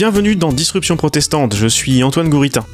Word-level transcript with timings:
Bienvenue 0.00 0.34
dans 0.34 0.50
Disruption 0.50 0.96
Protestante, 0.96 1.54
je 1.54 1.66
suis 1.66 2.02
Antoine 2.02 2.30
Gouritin. 2.30 2.64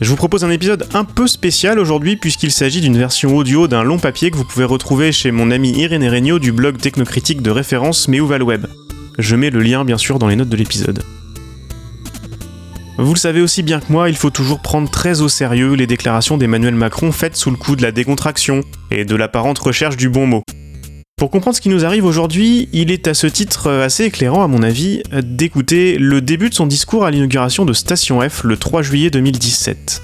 Je 0.00 0.08
vous 0.08 0.14
propose 0.14 0.44
un 0.44 0.50
épisode 0.50 0.86
un 0.94 1.02
peu 1.02 1.26
spécial 1.26 1.80
aujourd'hui 1.80 2.16
puisqu'il 2.16 2.52
s'agit 2.52 2.80
d'une 2.80 2.96
version 2.96 3.36
audio 3.36 3.66
d'un 3.66 3.82
long 3.82 3.98
papier 3.98 4.30
que 4.30 4.36
vous 4.36 4.44
pouvez 4.44 4.64
retrouver 4.64 5.10
chez 5.10 5.32
mon 5.32 5.50
ami 5.50 5.72
Irénée 5.72 6.08
Regnault 6.08 6.38
du 6.38 6.52
blog 6.52 6.78
technocritique 6.78 7.42
de 7.42 7.50
référence 7.50 8.06
Web. 8.06 8.66
Je 9.18 9.34
mets 9.34 9.50
le 9.50 9.60
lien 9.60 9.84
bien 9.84 9.98
sûr 9.98 10.20
dans 10.20 10.28
les 10.28 10.36
notes 10.36 10.48
de 10.48 10.56
l'épisode. 10.56 11.02
Vous 12.96 13.14
le 13.14 13.18
savez 13.18 13.40
aussi 13.40 13.64
bien 13.64 13.80
que 13.80 13.90
moi, 13.92 14.08
il 14.08 14.16
faut 14.16 14.30
toujours 14.30 14.60
prendre 14.60 14.88
très 14.88 15.22
au 15.22 15.28
sérieux 15.28 15.74
les 15.74 15.88
déclarations 15.88 16.38
d'Emmanuel 16.38 16.76
Macron 16.76 17.10
faites 17.10 17.34
sous 17.34 17.50
le 17.50 17.56
coup 17.56 17.74
de 17.74 17.82
la 17.82 17.90
décontraction 17.90 18.60
et 18.92 19.04
de 19.04 19.16
l'apparente 19.16 19.58
recherche 19.58 19.96
du 19.96 20.08
bon 20.08 20.28
mot. 20.28 20.44
Pour 21.18 21.30
comprendre 21.30 21.56
ce 21.56 21.62
qui 21.62 21.70
nous 21.70 21.86
arrive 21.86 22.04
aujourd'hui, 22.04 22.68
il 22.74 22.90
est 22.90 23.08
à 23.08 23.14
ce 23.14 23.26
titre 23.26 23.70
assez 23.70 24.04
éclairant 24.04 24.44
à 24.44 24.48
mon 24.48 24.62
avis 24.62 25.02
d'écouter 25.12 25.96
le 25.96 26.20
début 26.20 26.50
de 26.50 26.54
son 26.54 26.66
discours 26.66 27.06
à 27.06 27.10
l'inauguration 27.10 27.64
de 27.64 27.72
Station 27.72 28.20
F 28.20 28.44
le 28.44 28.58
3 28.58 28.82
juillet 28.82 29.08
2017. 29.08 30.02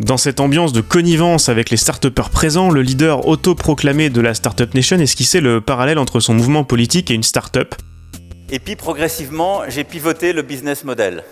Dans 0.00 0.16
cette 0.16 0.40
ambiance 0.40 0.72
de 0.72 0.80
connivence 0.80 1.50
avec 1.50 1.68
les 1.68 1.76
start 1.76 2.08
présents, 2.08 2.70
le 2.70 2.80
leader 2.80 3.28
autoproclamé 3.28 4.08
de 4.08 4.22
la 4.22 4.32
Startup 4.32 4.74
Nation 4.74 4.98
esquissait 4.98 5.42
le 5.42 5.60
parallèle 5.60 5.98
entre 5.98 6.20
son 6.20 6.32
mouvement 6.32 6.64
politique 6.64 7.10
et 7.10 7.14
une 7.14 7.22
start-up. 7.22 7.74
Et 8.48 8.58
puis 8.58 8.76
progressivement, 8.76 9.60
j'ai 9.68 9.84
pivoté 9.84 10.32
le 10.32 10.40
business 10.40 10.84
model. 10.84 11.22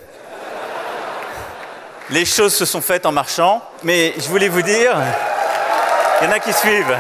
Les 2.10 2.26
choses 2.26 2.52
se 2.52 2.66
sont 2.66 2.82
faites 2.82 3.06
en 3.06 3.12
marchant, 3.12 3.62
mais 3.84 4.12
je 4.18 4.28
voulais 4.28 4.50
vous 4.50 4.60
dire, 4.60 5.00
il 6.20 6.26
y 6.26 6.28
en 6.28 6.30
a 6.30 6.38
qui 6.40 6.52
suivent. 6.52 6.94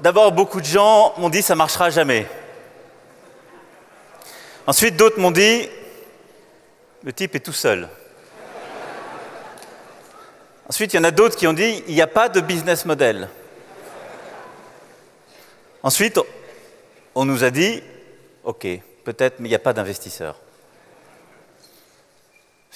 D'abord, 0.00 0.32
beaucoup 0.32 0.60
de 0.60 0.66
gens 0.66 1.14
m'ont 1.18 1.28
dit 1.28 1.42
ça 1.42 1.54
marchera 1.54 1.90
jamais. 1.90 2.26
Ensuite, 4.66 4.96
d'autres 4.96 5.18
m'ont 5.18 5.30
dit 5.30 5.68
le 7.02 7.12
type 7.12 7.34
est 7.34 7.40
tout 7.40 7.52
seul. 7.52 7.88
Ensuite, 10.68 10.92
il 10.92 10.96
y 10.96 11.00
en 11.00 11.04
a 11.04 11.10
d'autres 11.10 11.36
qui 11.36 11.46
ont 11.46 11.52
dit 11.52 11.82
il 11.88 11.94
n'y 11.94 12.02
a 12.02 12.06
pas 12.06 12.28
de 12.28 12.40
business 12.40 12.84
model. 12.84 13.28
Ensuite, 15.82 16.20
on 17.14 17.24
nous 17.24 17.44
a 17.44 17.50
dit 17.50 17.82
ok, 18.44 18.66
peut-être, 19.04 19.40
mais 19.40 19.48
il 19.48 19.50
n'y 19.50 19.56
a 19.56 19.60
pas 19.60 19.72
d'investisseurs 19.72 20.38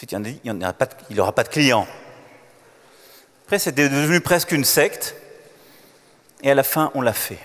il 0.03 0.55
n'y 1.11 1.21
aura 1.21 1.33
pas 1.33 1.45
de 1.45 1.49
clients. 1.49 1.87
Après, 3.45 3.59
c'était 3.59 3.89
devenu 3.89 4.21
presque 4.21 4.53
une 4.53 4.65
secte. 4.65 5.15
Et 6.43 6.51
à 6.51 6.55
la 6.55 6.63
fin, 6.63 6.91
on 6.95 7.01
l'a 7.01 7.13
fait. 7.13 7.39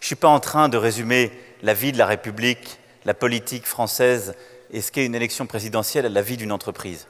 Je 0.00 0.04
ne 0.04 0.06
suis 0.06 0.16
pas 0.16 0.28
en 0.28 0.40
train 0.40 0.68
de 0.68 0.76
résumer 0.76 1.30
la 1.62 1.74
vie 1.74 1.92
de 1.92 1.98
la 1.98 2.06
République, 2.06 2.78
la 3.04 3.14
politique 3.14 3.66
française 3.66 4.34
et 4.70 4.80
ce 4.80 4.92
qu'est 4.92 5.04
une 5.04 5.14
élection 5.14 5.46
présidentielle 5.46 6.06
à 6.06 6.08
la 6.10 6.22
vie 6.22 6.36
d'une 6.36 6.52
entreprise. 6.52 7.06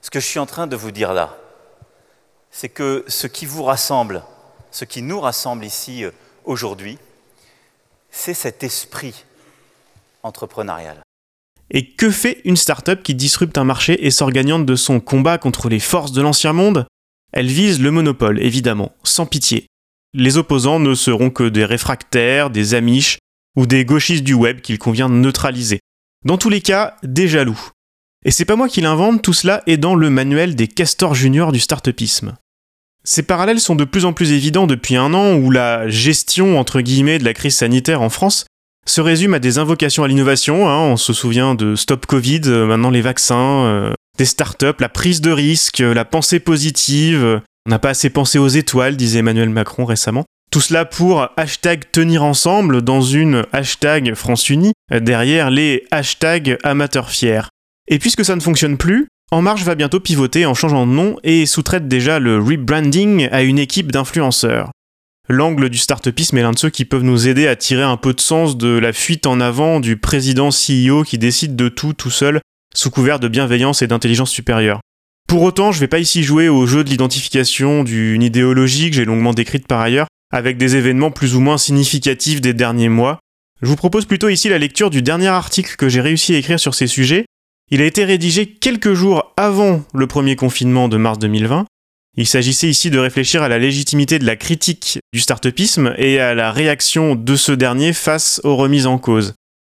Ce 0.00 0.10
que 0.10 0.20
je 0.20 0.26
suis 0.26 0.38
en 0.38 0.46
train 0.46 0.66
de 0.66 0.76
vous 0.76 0.90
dire 0.90 1.12
là, 1.12 1.36
c'est 2.50 2.68
que 2.68 3.04
ce 3.08 3.26
qui 3.26 3.46
vous 3.46 3.64
rassemble, 3.64 4.22
ce 4.70 4.84
qui 4.84 5.02
nous 5.02 5.20
rassemble 5.20 5.64
ici 5.64 6.04
euh, 6.04 6.10
aujourd'hui, 6.44 6.98
c'est 8.10 8.34
cet 8.34 8.62
esprit 8.62 9.24
entrepreneurial. 10.22 11.00
Et 11.70 11.92
que 11.92 12.10
fait 12.10 12.40
une 12.44 12.56
startup 12.56 13.02
qui 13.02 13.14
disrupte 13.14 13.56
un 13.56 13.64
marché 13.64 14.04
et 14.04 14.10
sort 14.10 14.32
gagnante 14.32 14.66
de 14.66 14.74
son 14.74 14.98
combat 14.98 15.38
contre 15.38 15.68
les 15.68 15.78
forces 15.78 16.12
de 16.12 16.22
l'ancien 16.22 16.52
monde? 16.52 16.86
Elle 17.32 17.46
vise 17.46 17.80
le 17.80 17.92
monopole, 17.92 18.42
évidemment, 18.42 18.92
sans 19.04 19.26
pitié. 19.26 19.66
Les 20.12 20.36
opposants 20.36 20.80
ne 20.80 20.94
seront 20.94 21.30
que 21.30 21.48
des 21.48 21.64
réfractaires, 21.64 22.50
des 22.50 22.74
amiches 22.74 23.18
ou 23.56 23.66
des 23.66 23.84
gauchistes 23.84 24.24
du 24.24 24.34
web 24.34 24.60
qu'il 24.60 24.78
convient 24.78 25.08
de 25.08 25.14
neutraliser. 25.14 25.80
Dans 26.24 26.38
tous 26.38 26.50
les 26.50 26.60
cas, 26.60 26.96
des 27.02 27.28
jaloux. 27.28 27.60
Et 28.24 28.30
c'est 28.30 28.44
pas 28.44 28.56
moi 28.56 28.68
qui 28.68 28.80
l'invente, 28.80 29.22
tout 29.22 29.32
cela 29.32 29.62
est 29.66 29.78
dans 29.78 29.94
le 29.94 30.10
manuel 30.10 30.54
des 30.54 30.68
castors 30.68 31.14
juniors 31.14 31.52
du 31.52 31.60
startupisme. 31.60 32.34
Ces 33.02 33.22
parallèles 33.22 33.60
sont 33.60 33.76
de 33.76 33.84
plus 33.84 34.04
en 34.04 34.12
plus 34.12 34.32
évidents 34.32 34.66
depuis 34.66 34.96
un 34.96 35.14
an 35.14 35.36
où 35.36 35.50
la 35.50 35.88
gestion 35.88 36.58
entre 36.58 36.82
guillemets 36.82 37.18
de 37.18 37.24
la 37.24 37.32
crise 37.32 37.56
sanitaire 37.56 38.02
en 38.02 38.10
France 38.10 38.44
se 38.86 39.00
résume 39.00 39.34
à 39.34 39.38
des 39.38 39.58
invocations 39.58 40.04
à 40.04 40.08
l'innovation. 40.08 40.68
Hein. 40.68 40.80
On 40.80 40.96
se 40.96 41.12
souvient 41.12 41.54
de 41.54 41.76
Stop 41.76 42.06
Covid, 42.06 42.42
euh, 42.46 42.66
maintenant 42.66 42.90
les 42.90 43.00
vaccins, 43.00 43.64
euh, 43.64 43.92
des 44.18 44.24
startups, 44.26 44.80
la 44.80 44.88
prise 44.88 45.20
de 45.20 45.30
risque, 45.30 45.80
euh, 45.80 45.94
la 45.94 46.04
pensée 46.04 46.40
positive. 46.40 47.40
On 47.66 47.70
n'a 47.70 47.78
pas 47.78 47.90
assez 47.90 48.10
pensé 48.10 48.38
aux 48.38 48.48
étoiles, 48.48 48.96
disait 48.96 49.20
Emmanuel 49.20 49.50
Macron 49.50 49.84
récemment. 49.84 50.24
Tout 50.50 50.60
cela 50.60 50.84
pour 50.84 51.28
hashtag 51.36 51.90
tenir 51.92 52.24
ensemble 52.24 52.82
dans 52.82 53.02
une 53.02 53.44
hashtag 53.52 54.14
France 54.14 54.48
Unie 54.48 54.72
derrière 54.90 55.50
les 55.50 55.84
hashtags 55.90 56.58
amateurs 56.64 57.10
fiers. 57.10 57.48
Et 57.88 57.98
puisque 57.98 58.24
ça 58.24 58.34
ne 58.34 58.40
fonctionne 58.40 58.76
plus, 58.76 59.06
En 59.32 59.42
Marche 59.42 59.62
va 59.62 59.76
bientôt 59.76 60.00
pivoter 60.00 60.44
en 60.44 60.54
changeant 60.54 60.88
de 60.88 60.92
nom 60.92 61.16
et 61.22 61.46
sous-traite 61.46 61.86
déjà 61.86 62.18
le 62.18 62.38
rebranding 62.38 63.28
à 63.30 63.42
une 63.42 63.60
équipe 63.60 63.92
d'influenceurs 63.92 64.70
l'angle 65.30 65.70
du 65.70 65.78
startupisme 65.78 66.36
est 66.38 66.42
l'un 66.42 66.50
de 66.50 66.58
ceux 66.58 66.70
qui 66.70 66.84
peuvent 66.84 67.04
nous 67.04 67.28
aider 67.28 67.46
à 67.46 67.56
tirer 67.56 67.84
un 67.84 67.96
peu 67.96 68.12
de 68.12 68.20
sens 68.20 68.56
de 68.56 68.68
la 68.68 68.92
fuite 68.92 69.26
en 69.26 69.40
avant 69.40 69.80
du 69.80 69.96
président 69.96 70.50
CEO 70.50 71.04
qui 71.04 71.18
décide 71.18 71.56
de 71.56 71.68
tout 71.68 71.92
tout 71.92 72.10
seul 72.10 72.40
sous 72.74 72.90
couvert 72.90 73.20
de 73.20 73.28
bienveillance 73.28 73.82
et 73.82 73.86
d'intelligence 73.86 74.30
supérieure. 74.30 74.80
Pour 75.30 75.42
autant, 75.42 75.70
je 75.70 75.78
vais 75.78 75.86
pas 75.86 76.00
ici 76.00 76.24
jouer 76.24 76.48
au 76.48 76.66
jeu 76.66 76.82
de 76.82 76.90
l'identification 76.90 77.84
d'une 77.84 78.20
idéologie 78.20 78.90
que 78.90 78.96
j'ai 78.96 79.04
longuement 79.04 79.32
décrite 79.32 79.68
par 79.68 79.78
ailleurs, 79.78 80.08
avec 80.32 80.58
des 80.58 80.74
événements 80.74 81.12
plus 81.12 81.36
ou 81.36 81.40
moins 81.40 81.56
significatifs 81.56 82.40
des 82.40 82.52
derniers 82.52 82.88
mois. 82.88 83.20
Je 83.62 83.68
vous 83.68 83.76
propose 83.76 84.06
plutôt 84.06 84.28
ici 84.28 84.48
la 84.48 84.58
lecture 84.58 84.90
du 84.90 85.02
dernier 85.02 85.28
article 85.28 85.76
que 85.76 85.88
j'ai 85.88 86.00
réussi 86.00 86.34
à 86.34 86.38
écrire 86.38 86.58
sur 86.58 86.74
ces 86.74 86.88
sujets. 86.88 87.26
Il 87.70 87.80
a 87.80 87.84
été 87.84 88.04
rédigé 88.04 88.46
quelques 88.46 88.94
jours 88.94 89.32
avant 89.36 89.84
le 89.94 90.08
premier 90.08 90.34
confinement 90.34 90.88
de 90.88 90.96
mars 90.96 91.20
2020, 91.20 91.64
il 92.16 92.26
s'agissait 92.26 92.68
ici 92.68 92.90
de 92.90 92.98
réfléchir 92.98 93.44
à 93.44 93.48
la 93.48 93.60
légitimité 93.60 94.18
de 94.18 94.26
la 94.26 94.34
critique 94.34 94.98
du 95.12 95.20
startupisme 95.20 95.94
et 95.96 96.18
à 96.18 96.34
la 96.34 96.50
réaction 96.50 97.14
de 97.14 97.36
ce 97.36 97.52
dernier 97.52 97.92
face 97.92 98.40
aux 98.42 98.56
remises 98.56 98.88
en 98.88 98.98
cause. 98.98 99.34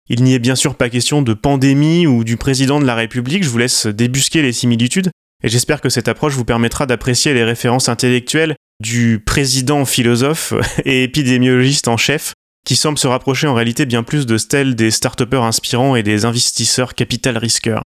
Il 0.08 0.22
n'y 0.22 0.34
est 0.34 0.38
bien 0.38 0.54
sûr 0.54 0.76
pas 0.76 0.90
question 0.90 1.22
de 1.22 1.34
pandémie 1.34 2.06
ou 2.06 2.22
du 2.22 2.36
président 2.36 2.78
de 2.78 2.84
la 2.84 2.94
République, 2.94 3.42
je 3.42 3.48
vous 3.48 3.58
laisse 3.58 3.86
débusquer 3.86 4.42
les 4.42 4.52
similitudes, 4.52 5.10
et 5.42 5.48
j'espère 5.48 5.80
que 5.80 5.88
cette 5.88 6.08
approche 6.08 6.34
vous 6.34 6.44
permettra 6.44 6.86
d'apprécier 6.86 7.34
les 7.34 7.44
références 7.44 7.88
intellectuelles 7.88 8.56
du 8.80 9.22
président 9.24 9.84
philosophe 9.84 10.54
et 10.84 11.04
épidémiologiste 11.04 11.88
en 11.88 11.96
chef, 11.96 12.34
qui 12.66 12.76
semble 12.76 12.98
se 12.98 13.06
rapprocher 13.06 13.46
en 13.46 13.54
réalité 13.54 13.86
bien 13.86 14.02
plus 14.02 14.26
de 14.26 14.36
celle 14.38 14.74
des 14.74 14.90
start 14.90 15.22
inspirants 15.32 15.96
et 15.96 16.02
des 16.02 16.24
investisseurs 16.24 16.94
capital 16.94 17.38
risqueurs. 17.38 17.82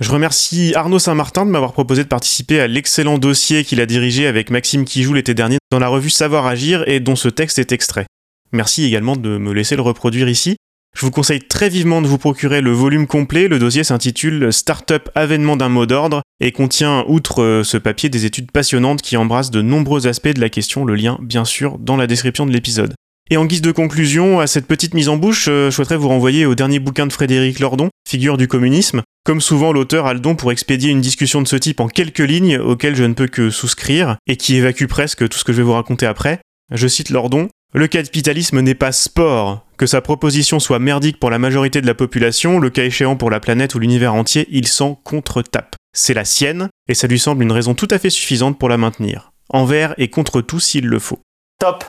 Je 0.00 0.10
remercie 0.10 0.74
Arnaud 0.74 0.98
Saint-Martin 0.98 1.46
de 1.46 1.50
m'avoir 1.50 1.72
proposé 1.72 2.02
de 2.02 2.08
participer 2.08 2.58
à 2.58 2.66
l'excellent 2.66 3.16
dossier 3.16 3.64
qu'il 3.64 3.80
a 3.80 3.86
dirigé 3.86 4.26
avec 4.26 4.50
Maxime 4.50 4.84
Kijou 4.84 5.14
l'été 5.14 5.34
dernier 5.34 5.58
dans 5.70 5.78
la 5.78 5.86
revue 5.86 6.10
Savoir 6.10 6.46
Agir 6.46 6.82
et 6.88 6.98
dont 6.98 7.14
ce 7.14 7.28
texte 7.28 7.60
est 7.60 7.70
extrait. 7.70 8.06
Merci 8.50 8.84
également 8.84 9.16
de 9.16 9.38
me 9.38 9.52
laisser 9.52 9.76
le 9.76 9.82
reproduire 9.82 10.28
ici. 10.28 10.56
Je 10.96 11.00
vous 11.00 11.10
conseille 11.10 11.40
très 11.40 11.68
vivement 11.68 12.00
de 12.02 12.06
vous 12.06 12.18
procurer 12.18 12.60
le 12.60 12.70
volume 12.70 13.08
complet. 13.08 13.48
Le 13.48 13.58
dossier 13.58 13.82
s'intitule 13.82 14.52
Startup 14.52 15.10
avènement 15.16 15.56
d'un 15.56 15.68
mot 15.68 15.86
d'ordre 15.86 16.22
et 16.40 16.52
contient, 16.52 17.04
outre 17.08 17.42
euh, 17.42 17.64
ce 17.64 17.76
papier, 17.76 18.08
des 18.08 18.26
études 18.26 18.52
passionnantes 18.52 19.02
qui 19.02 19.16
embrassent 19.16 19.50
de 19.50 19.60
nombreux 19.60 20.06
aspects 20.06 20.28
de 20.28 20.40
la 20.40 20.48
question. 20.48 20.84
Le 20.84 20.94
lien, 20.94 21.18
bien 21.20 21.44
sûr, 21.44 21.78
dans 21.78 21.96
la 21.96 22.06
description 22.06 22.46
de 22.46 22.52
l'épisode. 22.52 22.94
Et 23.30 23.36
en 23.36 23.46
guise 23.46 23.62
de 23.62 23.72
conclusion 23.72 24.38
à 24.38 24.46
cette 24.46 24.66
petite 24.66 24.94
mise 24.94 25.08
en 25.08 25.16
bouche, 25.16 25.48
euh, 25.48 25.70
je 25.70 25.74
souhaiterais 25.74 25.96
vous 25.96 26.08
renvoyer 26.08 26.46
au 26.46 26.54
dernier 26.54 26.78
bouquin 26.78 27.06
de 27.06 27.12
Frédéric 27.12 27.58
Lordon, 27.58 27.88
Figure 28.08 28.36
du 28.36 28.46
communisme. 28.46 29.02
Comme 29.24 29.40
souvent, 29.40 29.72
l'auteur 29.72 30.06
a 30.06 30.14
le 30.14 30.20
don 30.20 30.36
pour 30.36 30.52
expédier 30.52 30.90
une 30.90 31.00
discussion 31.00 31.42
de 31.42 31.48
ce 31.48 31.56
type 31.56 31.80
en 31.80 31.88
quelques 31.88 32.18
lignes 32.18 32.58
auxquelles 32.58 32.94
je 32.94 33.04
ne 33.04 33.14
peux 33.14 33.26
que 33.26 33.50
souscrire 33.50 34.16
et 34.28 34.36
qui 34.36 34.56
évacue 34.56 34.86
presque 34.86 35.28
tout 35.28 35.38
ce 35.38 35.44
que 35.44 35.52
je 35.52 35.56
vais 35.56 35.62
vous 35.64 35.72
raconter 35.72 36.06
après. 36.06 36.40
Je 36.70 36.86
cite 36.86 37.10
Lordon. 37.10 37.48
Le 37.76 37.88
capitalisme 37.88 38.60
n'est 38.60 38.76
pas 38.76 38.92
sport. 38.92 39.66
Que 39.76 39.86
sa 39.86 40.00
proposition 40.00 40.60
soit 40.60 40.78
merdique 40.78 41.18
pour 41.18 41.30
la 41.30 41.40
majorité 41.40 41.80
de 41.80 41.88
la 41.88 41.94
population, 41.94 42.60
le 42.60 42.70
cas 42.70 42.84
échéant 42.84 43.16
pour 43.16 43.30
la 43.30 43.40
planète 43.40 43.74
ou 43.74 43.80
l'univers 43.80 44.14
entier, 44.14 44.46
il 44.52 44.68
s'en 44.68 44.94
contre-tape. 44.94 45.74
C'est 45.92 46.14
la 46.14 46.24
sienne, 46.24 46.68
et 46.88 46.94
ça 46.94 47.08
lui 47.08 47.18
semble 47.18 47.42
une 47.42 47.50
raison 47.50 47.74
tout 47.74 47.88
à 47.90 47.98
fait 47.98 48.10
suffisante 48.10 48.60
pour 48.60 48.68
la 48.68 48.76
maintenir. 48.76 49.32
Envers 49.48 49.92
et 49.98 50.08
contre 50.08 50.40
tout 50.40 50.60
s'il 50.60 50.86
le 50.86 51.00
faut. 51.00 51.18
Top 51.58 51.84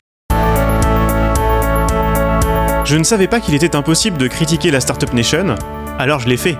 je 2.84 2.96
ne 2.96 3.02
savais 3.02 3.26
pas 3.26 3.40
qu'il 3.40 3.56
était 3.56 3.74
impossible 3.74 4.16
de 4.16 4.28
critiquer 4.28 4.70
la 4.70 4.78
Startup 4.78 5.12
Nation, 5.12 5.56
alors 5.98 6.20
je 6.20 6.28
l'ai 6.28 6.36
fait. 6.36 6.56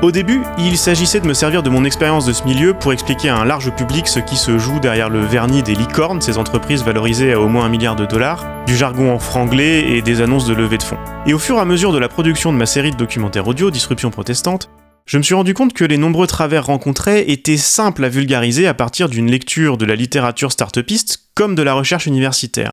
Au 0.00 0.12
début, 0.12 0.42
il 0.58 0.78
s'agissait 0.78 1.18
de 1.18 1.26
me 1.26 1.34
servir 1.34 1.64
de 1.64 1.70
mon 1.70 1.84
expérience 1.84 2.24
de 2.24 2.32
ce 2.32 2.44
milieu 2.44 2.72
pour 2.72 2.92
expliquer 2.92 3.30
à 3.30 3.36
un 3.36 3.44
large 3.44 3.74
public 3.74 4.06
ce 4.06 4.20
qui 4.20 4.36
se 4.36 4.56
joue 4.56 4.78
derrière 4.78 5.10
le 5.10 5.18
vernis 5.18 5.64
des 5.64 5.74
licornes, 5.74 6.20
ces 6.20 6.38
entreprises 6.38 6.84
valorisées 6.84 7.32
à 7.32 7.40
au 7.40 7.48
moins 7.48 7.64
un 7.64 7.68
milliard 7.68 7.96
de 7.96 8.06
dollars, 8.06 8.46
du 8.64 8.76
jargon 8.76 9.12
en 9.12 9.18
franglais 9.18 9.96
et 9.96 10.00
des 10.00 10.20
annonces 10.20 10.46
de 10.46 10.54
levée 10.54 10.78
de 10.78 10.84
fonds. 10.84 10.98
Et 11.26 11.34
au 11.34 11.38
fur 11.40 11.56
et 11.56 11.60
à 11.60 11.64
mesure 11.64 11.92
de 11.92 11.98
la 11.98 12.08
production 12.08 12.52
de 12.52 12.56
ma 12.56 12.66
série 12.66 12.92
de 12.92 12.96
documentaires 12.96 13.48
audio 13.48 13.72
Disruption 13.72 14.12
protestante, 14.12 14.70
je 15.06 15.18
me 15.18 15.22
suis 15.24 15.34
rendu 15.34 15.52
compte 15.52 15.72
que 15.72 15.84
les 15.84 15.96
nombreux 15.96 16.28
travers 16.28 16.66
rencontrés 16.66 17.24
étaient 17.32 17.56
simples 17.56 18.04
à 18.04 18.08
vulgariser 18.08 18.68
à 18.68 18.74
partir 18.74 19.08
d'une 19.08 19.28
lecture 19.28 19.78
de 19.78 19.84
la 19.84 19.96
littérature 19.96 20.52
startupiste 20.52 21.28
comme 21.34 21.56
de 21.56 21.62
la 21.62 21.74
recherche 21.74 22.06
universitaire. 22.06 22.70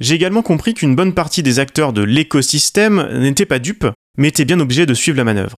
J'ai 0.00 0.14
également 0.14 0.42
compris 0.42 0.72
qu'une 0.72 0.96
bonne 0.96 1.12
partie 1.12 1.42
des 1.42 1.58
acteurs 1.58 1.92
de 1.92 2.02
l'écosystème 2.02 3.20
n'étaient 3.20 3.44
pas 3.44 3.58
dupes 3.58 3.86
mais 4.18 4.28
était 4.28 4.44
bien 4.44 4.60
obligé 4.60 4.86
de 4.86 4.94
suivre 4.94 5.16
la 5.16 5.24
manœuvre. 5.24 5.54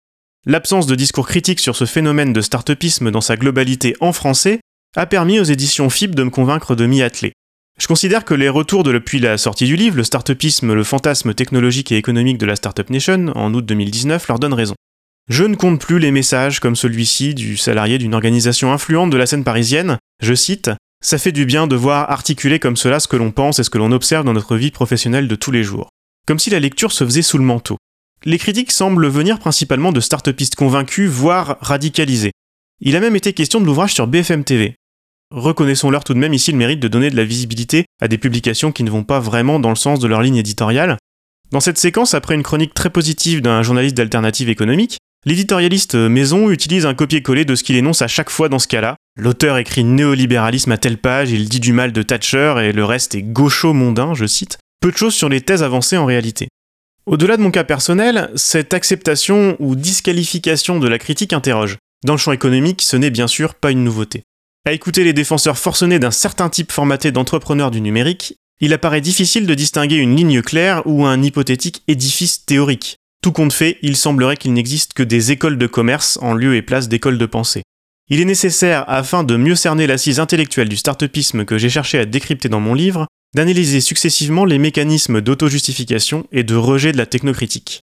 L'absence 0.46 0.86
de 0.86 0.94
discours 0.94 1.26
critique 1.26 1.58
sur 1.58 1.74
ce 1.74 1.86
phénomène 1.86 2.34
de 2.34 2.42
start-upisme 2.42 3.10
dans 3.10 3.22
sa 3.22 3.36
globalité 3.36 3.96
en 4.00 4.12
français 4.12 4.60
a 4.94 5.06
permis 5.06 5.40
aux 5.40 5.44
éditions 5.44 5.88
FIB 5.88 6.14
de 6.14 6.22
me 6.22 6.28
convaincre 6.28 6.74
de 6.74 6.84
m'y 6.84 7.00
atteler. 7.00 7.32
Je 7.80 7.86
considère 7.86 8.26
que 8.26 8.34
les 8.34 8.50
retours 8.50 8.82
depuis 8.82 9.20
la 9.20 9.38
sortie 9.38 9.64
du 9.64 9.74
livre, 9.74 9.96
le 9.96 10.04
start-upisme, 10.04 10.74
le 10.74 10.84
fantasme 10.84 11.32
technologique 11.32 11.92
et 11.92 11.96
économique 11.96 12.36
de 12.36 12.44
la 12.44 12.56
Startup 12.56 12.88
Nation, 12.90 13.32
en 13.34 13.54
août 13.54 13.64
2019, 13.64 14.28
leur 14.28 14.38
donnent 14.38 14.52
raison. 14.52 14.74
Je 15.30 15.44
ne 15.44 15.56
compte 15.56 15.80
plus 15.80 15.98
les 15.98 16.10
messages 16.10 16.60
comme 16.60 16.76
celui-ci 16.76 17.34
du 17.34 17.56
salarié 17.56 17.96
d'une 17.96 18.12
organisation 18.12 18.70
influente 18.70 19.08
de 19.08 19.16
la 19.16 19.24
scène 19.24 19.44
parisienne, 19.44 19.96
je 20.22 20.34
cite, 20.34 20.70
Ça 21.02 21.16
fait 21.16 21.32
du 21.32 21.46
bien 21.46 21.66
de 21.66 21.74
voir 21.74 22.10
articuler 22.10 22.58
comme 22.58 22.76
cela 22.76 23.00
ce 23.00 23.08
que 23.08 23.16
l'on 23.16 23.30
pense 23.30 23.60
et 23.60 23.64
ce 23.64 23.70
que 23.70 23.78
l'on 23.78 23.92
observe 23.92 24.26
dans 24.26 24.34
notre 24.34 24.58
vie 24.58 24.70
professionnelle 24.70 25.26
de 25.26 25.36
tous 25.36 25.52
les 25.52 25.62
jours. 25.62 25.88
Comme 26.26 26.38
si 26.38 26.50
la 26.50 26.60
lecture 26.60 26.92
se 26.92 27.04
faisait 27.04 27.22
sous 27.22 27.38
le 27.38 27.44
manteau. 27.44 27.78
Les 28.26 28.38
critiques 28.38 28.72
semblent 28.72 29.06
venir 29.08 29.38
principalement 29.38 29.92
de 29.92 30.00
start-upistes 30.00 30.54
convaincus, 30.54 31.10
voire 31.10 31.58
radicalisés. 31.60 32.32
Il 32.80 32.96
a 32.96 33.00
même 33.00 33.16
été 33.16 33.34
question 33.34 33.60
de 33.60 33.66
l'ouvrage 33.66 33.92
sur 33.92 34.06
BFM 34.06 34.44
TV. 34.44 34.76
Reconnaissons-leur 35.30 36.04
tout 36.04 36.14
de 36.14 36.18
même 36.18 36.32
ici 36.32 36.50
le 36.50 36.56
mérite 36.56 36.80
de 36.80 36.88
donner 36.88 37.10
de 37.10 37.16
la 37.16 37.24
visibilité 37.24 37.84
à 38.00 38.08
des 38.08 38.16
publications 38.16 38.72
qui 38.72 38.82
ne 38.82 38.90
vont 38.90 39.04
pas 39.04 39.20
vraiment 39.20 39.60
dans 39.60 39.68
le 39.68 39.76
sens 39.76 40.00
de 40.00 40.08
leur 40.08 40.22
ligne 40.22 40.36
éditoriale. 40.36 40.96
Dans 41.50 41.60
cette 41.60 41.76
séquence, 41.76 42.14
après 42.14 42.34
une 42.34 42.42
chronique 42.42 42.72
très 42.72 42.88
positive 42.88 43.42
d'un 43.42 43.62
journaliste 43.62 43.96
d'alternative 43.96 44.48
économique, 44.48 44.96
l'éditorialiste 45.26 45.94
Maison 45.94 46.48
utilise 46.48 46.86
un 46.86 46.94
copier-coller 46.94 47.44
de 47.44 47.54
ce 47.54 47.62
qu'il 47.62 47.76
énonce 47.76 48.00
à 48.00 48.08
chaque 48.08 48.30
fois 48.30 48.48
dans 48.48 48.58
ce 48.58 48.68
cas-là. 48.68 48.96
L'auteur 49.18 49.58
écrit 49.58 49.84
néolibéralisme 49.84 50.72
à 50.72 50.78
telle 50.78 50.98
page, 50.98 51.30
il 51.30 51.50
dit 51.50 51.60
du 51.60 51.74
mal 51.74 51.92
de 51.92 52.02
Thatcher 52.02 52.54
et 52.62 52.72
le 52.72 52.86
reste 52.86 53.14
est 53.14 53.22
gaucho 53.22 53.74
mondain, 53.74 54.14
je 54.14 54.24
cite. 54.24 54.56
Peu 54.80 54.90
de 54.90 54.96
choses 54.96 55.14
sur 55.14 55.28
les 55.28 55.42
thèses 55.42 55.62
avancées 55.62 55.98
en 55.98 56.06
réalité. 56.06 56.48
Au-delà 57.06 57.36
de 57.36 57.42
mon 57.42 57.50
cas 57.50 57.64
personnel, 57.64 58.30
cette 58.34 58.72
acceptation 58.72 59.56
ou 59.58 59.76
disqualification 59.76 60.78
de 60.78 60.88
la 60.88 60.98
critique 60.98 61.34
interroge. 61.34 61.76
Dans 62.02 62.14
le 62.14 62.18
champ 62.18 62.32
économique, 62.32 62.80
ce 62.80 62.96
n'est 62.96 63.10
bien 63.10 63.26
sûr 63.26 63.54
pas 63.54 63.70
une 63.70 63.84
nouveauté. 63.84 64.22
À 64.64 64.72
écouter 64.72 65.04
les 65.04 65.12
défenseurs 65.12 65.58
forcenés 65.58 65.98
d'un 65.98 66.10
certain 66.10 66.48
type 66.48 66.72
formaté 66.72 67.12
d'entrepreneurs 67.12 67.70
du 67.70 67.82
numérique, 67.82 68.38
il 68.60 68.72
apparaît 68.72 69.02
difficile 69.02 69.46
de 69.46 69.52
distinguer 69.52 69.96
une 69.96 70.16
ligne 70.16 70.40
claire 70.40 70.82
ou 70.86 71.04
un 71.04 71.22
hypothétique 71.22 71.82
édifice 71.88 72.46
théorique. 72.46 72.96
Tout 73.22 73.32
compte 73.32 73.52
fait, 73.52 73.76
il 73.82 73.98
semblerait 73.98 74.38
qu'il 74.38 74.54
n'existe 74.54 74.94
que 74.94 75.02
des 75.02 75.30
écoles 75.30 75.58
de 75.58 75.66
commerce 75.66 76.18
en 76.22 76.32
lieu 76.32 76.56
et 76.56 76.62
place 76.62 76.88
d'écoles 76.88 77.18
de 77.18 77.26
pensée. 77.26 77.62
Il 78.08 78.20
est 78.20 78.26
nécessaire, 78.26 78.84
afin 78.88 79.24
de 79.24 79.36
mieux 79.36 79.56
cerner 79.56 79.86
l'assise 79.86 80.20
intellectuelle 80.20 80.70
du 80.70 80.76
start-upisme 80.76 81.44
que 81.44 81.58
j'ai 81.58 81.70
cherché 81.70 81.98
à 81.98 82.06
décrypter 82.06 82.48
dans 82.48 82.60
mon 82.60 82.74
livre, 82.74 83.06
d'analyser 83.34 83.80
successivement 83.80 84.44
les 84.44 84.58
mécanismes 84.58 85.20
d'auto-justification 85.20 86.26
et 86.32 86.44
de 86.44 86.54
rejet 86.54 86.92
de 86.92 86.96
la 86.96 87.06
technocritique. 87.06 87.82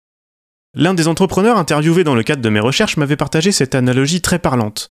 L'un 0.75 0.95
des 0.95 1.09
entrepreneurs 1.09 1.59
interviewés 1.59 2.05
dans 2.05 2.15
le 2.15 2.23
cadre 2.23 2.43
de 2.43 2.49
mes 2.49 2.61
recherches 2.61 2.97
m'avait 2.97 3.17
partagé 3.17 3.53
cette 3.53 3.75
analogie 3.75 4.21
très 4.21 4.39
parlante. 4.39 4.89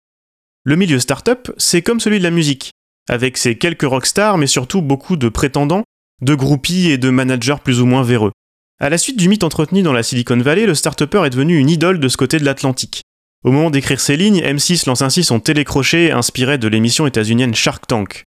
Le 0.63 0.75
milieu 0.75 0.99
start-up, 0.99 1.51
c'est 1.57 1.81
comme 1.81 1.99
celui 1.99 2.19
de 2.19 2.23
la 2.23 2.31
musique, 2.31 2.71
avec 3.09 3.37
ses 3.37 3.57
quelques 3.57 3.83
rockstars, 3.83 4.37
mais 4.37 4.47
surtout 4.47 4.81
beaucoup 4.81 5.17
de 5.17 5.29
prétendants, 5.29 5.83
de 6.21 6.33
groupies 6.33 6.89
et 6.89 6.97
de 6.97 7.09
managers 7.09 7.57
plus 7.63 7.81
ou 7.81 7.85
moins 7.85 8.03
véreux. 8.03 8.31
À 8.79 8.89
la 8.89 8.97
suite 8.97 9.17
du 9.17 9.29
mythe 9.29 9.43
entretenu 9.43 9.83
dans 9.83 9.93
la 9.93 10.03
Silicon 10.03 10.37
Valley, 10.37 10.65
le 10.65 10.75
start-upper 10.75 11.25
est 11.25 11.29
devenu 11.29 11.57
une 11.57 11.69
idole 11.69 11.99
de 11.99 12.07
ce 12.07 12.17
côté 12.17 12.39
de 12.39 12.45
l'Atlantique. 12.45 13.01
Au 13.43 13.51
moment 13.51 13.69
d'écrire 13.69 13.99
ces 13.99 14.17
lignes, 14.17 14.41
M6 14.41 14.87
lance 14.87 15.01
ainsi 15.01 15.23
son 15.23 15.39
télécrochet 15.39 16.11
inspiré 16.11 16.57
de 16.57 16.67
l'émission 16.67 17.05
états-unienne 17.05 17.53
Shark 17.53 17.85
Tank 17.85 18.23